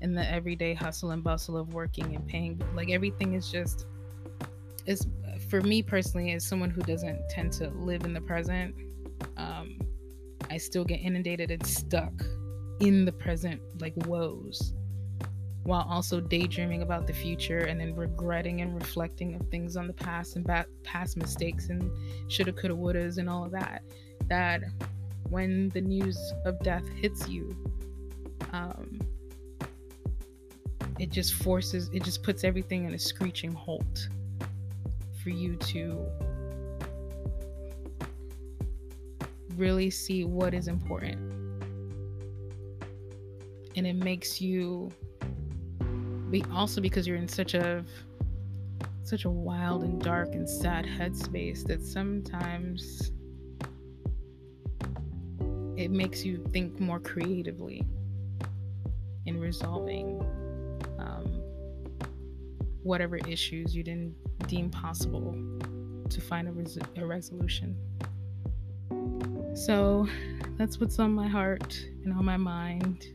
in 0.01 0.13
the 0.13 0.29
everyday 0.29 0.73
hustle 0.73 1.11
and 1.11 1.23
bustle 1.23 1.57
of 1.57 1.73
working 1.73 2.15
and 2.15 2.27
paying 2.27 2.61
like 2.75 2.89
everything 2.89 3.33
is 3.33 3.49
just 3.51 3.85
is 4.85 5.07
for 5.49 5.61
me 5.61 5.81
personally 5.81 6.31
as 6.33 6.45
someone 6.45 6.69
who 6.69 6.81
doesn't 6.81 7.19
tend 7.29 7.51
to 7.51 7.69
live 7.71 8.05
in 8.05 8.13
the 8.13 8.21
present 8.21 8.75
um, 9.37 9.79
i 10.51 10.57
still 10.57 10.85
get 10.85 10.97
inundated 10.97 11.51
and 11.51 11.65
stuck 11.65 12.13
in 12.79 13.05
the 13.05 13.11
present 13.11 13.59
like 13.81 13.93
woes 14.05 14.73
while 15.67 15.85
also 15.89 16.21
daydreaming 16.21 16.81
about 16.81 17.05
the 17.05 17.11
future 17.11 17.65
and 17.65 17.81
then 17.81 17.93
regretting 17.93 18.61
and 18.61 18.73
reflecting 18.73 19.35
of 19.35 19.45
things 19.49 19.75
on 19.75 19.85
the 19.85 19.91
past 19.91 20.37
and 20.37 20.49
past 20.83 21.17
mistakes 21.17 21.67
and 21.67 21.91
shoulda, 22.29 22.53
coulda, 22.53 22.73
wouldas 22.73 23.17
and 23.17 23.29
all 23.29 23.43
of 23.43 23.51
that. 23.51 23.83
That 24.29 24.61
when 25.29 25.67
the 25.73 25.81
news 25.81 26.17
of 26.45 26.57
death 26.61 26.87
hits 26.87 27.27
you, 27.27 27.53
um, 28.53 29.01
it 30.99 31.11
just 31.11 31.33
forces, 31.33 31.89
it 31.91 32.01
just 32.01 32.23
puts 32.23 32.45
everything 32.45 32.85
in 32.85 32.93
a 32.93 32.99
screeching 32.99 33.51
halt 33.51 34.07
for 35.21 35.31
you 35.31 35.57
to 35.57 36.07
really 39.57 39.89
see 39.89 40.23
what 40.23 40.53
is 40.53 40.69
important. 40.69 41.17
And 43.75 43.85
it 43.85 43.97
makes 43.97 44.39
you 44.39 44.93
also 46.53 46.81
because 46.81 47.07
you're 47.07 47.17
in 47.17 47.27
such 47.27 47.53
a 47.53 47.83
such 49.03 49.23
a 49.23 49.29
wild 49.29 49.83
and 49.83 50.01
dark 50.01 50.33
and 50.33 50.49
sad 50.49 50.85
headspace 50.85 51.63
that 51.63 51.81
sometimes 51.81 53.11
it 55.77 55.91
makes 55.91 56.25
you 56.25 56.43
think 56.51 56.77
more 56.79 56.99
creatively 56.99 57.85
in 59.25 59.39
resolving 59.39 60.19
um, 60.99 61.41
whatever 62.83 63.17
issues 63.29 63.73
you 63.73 63.83
didn't 63.83 64.13
deem 64.47 64.69
possible 64.69 65.33
to 66.09 66.19
find 66.19 66.49
a, 66.49 66.51
res- 66.51 66.79
a 66.97 67.05
resolution. 67.05 67.77
So 69.53 70.07
that's 70.57 70.79
what's 70.79 70.99
on 70.99 71.13
my 71.13 71.27
heart 71.27 71.79
and 72.03 72.13
on 72.13 72.25
my 72.25 72.37
mind. 72.37 73.05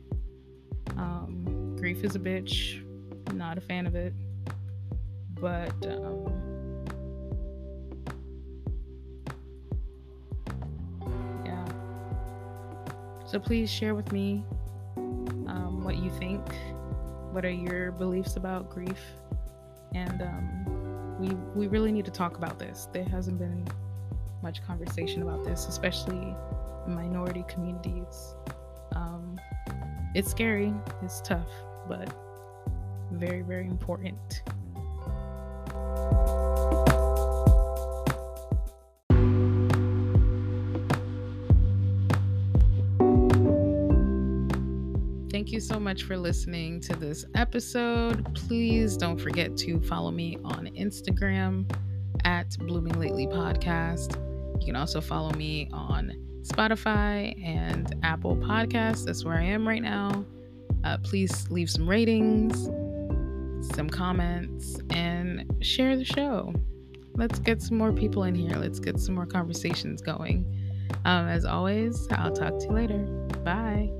Um, 0.97 1.75
grief 1.77 2.03
is 2.03 2.15
a 2.15 2.19
bitch 2.19 2.82
not 3.31 3.57
a 3.57 3.61
fan 3.61 3.87
of 3.87 3.95
it. 3.95 4.13
But 5.39 5.73
um, 5.87 6.31
yeah. 11.45 11.65
So 13.25 13.39
please 13.39 13.69
share 13.69 13.95
with 13.95 14.11
me 14.11 14.43
um, 14.97 15.83
what 15.83 15.97
you 15.97 16.09
think. 16.11 16.41
What 17.31 17.45
are 17.45 17.49
your 17.49 17.91
beliefs 17.91 18.35
about 18.35 18.69
grief? 18.69 18.99
And 19.95 20.21
um, 20.21 21.17
we 21.19 21.29
we 21.55 21.67
really 21.67 21.91
need 21.91 22.05
to 22.05 22.11
talk 22.11 22.37
about 22.37 22.59
this. 22.59 22.87
There 22.93 23.05
hasn't 23.05 23.39
been 23.39 23.67
much 24.41 24.65
conversation 24.65 25.21
about 25.21 25.43
this, 25.43 25.67
especially 25.67 26.35
in 26.87 26.95
minority 26.95 27.43
communities. 27.47 28.35
Um, 28.95 29.39
it's 30.13 30.29
scary. 30.29 30.73
It's 31.01 31.21
tough, 31.21 31.49
but 31.87 32.13
very, 33.19 33.41
very 33.41 33.67
important. 33.67 34.43
Thank 45.31 45.51
you 45.51 45.59
so 45.59 45.79
much 45.79 46.03
for 46.03 46.15
listening 46.15 46.79
to 46.81 46.95
this 46.95 47.25
episode. 47.33 48.33
Please 48.35 48.95
don't 48.95 49.19
forget 49.19 49.57
to 49.57 49.81
follow 49.81 50.11
me 50.11 50.37
on 50.43 50.67
Instagram 50.67 51.69
at 52.23 52.55
Blooming 52.59 52.99
Lately 52.99 53.27
Podcast. 53.27 54.15
You 54.59 54.65
can 54.67 54.75
also 54.75 55.01
follow 55.01 55.31
me 55.31 55.69
on 55.73 56.13
Spotify 56.43 57.35
and 57.43 57.95
Apple 58.03 58.37
Podcasts. 58.37 59.05
That's 59.05 59.25
where 59.25 59.35
I 59.35 59.43
am 59.43 59.67
right 59.67 59.81
now. 59.81 60.23
Uh, 60.83 60.97
please 60.99 61.49
leave 61.49 61.69
some 61.69 61.89
ratings 61.89 62.69
some 63.63 63.89
comments, 63.89 64.79
and 64.89 65.45
share 65.61 65.95
the 65.97 66.05
show. 66.05 66.53
Let's 67.15 67.39
get 67.39 67.61
some 67.61 67.77
more 67.77 67.93
people 67.93 68.23
in 68.23 68.35
here. 68.35 68.57
Let's 68.57 68.79
get 68.79 68.99
some 68.99 69.15
more 69.15 69.25
conversations 69.25 70.01
going. 70.01 70.45
Um, 71.05 71.27
as 71.27 71.45
always, 71.45 72.07
I'll 72.11 72.31
talk 72.31 72.57
to 72.59 72.65
you 72.65 72.71
later. 72.71 72.99
Bye. 73.43 73.91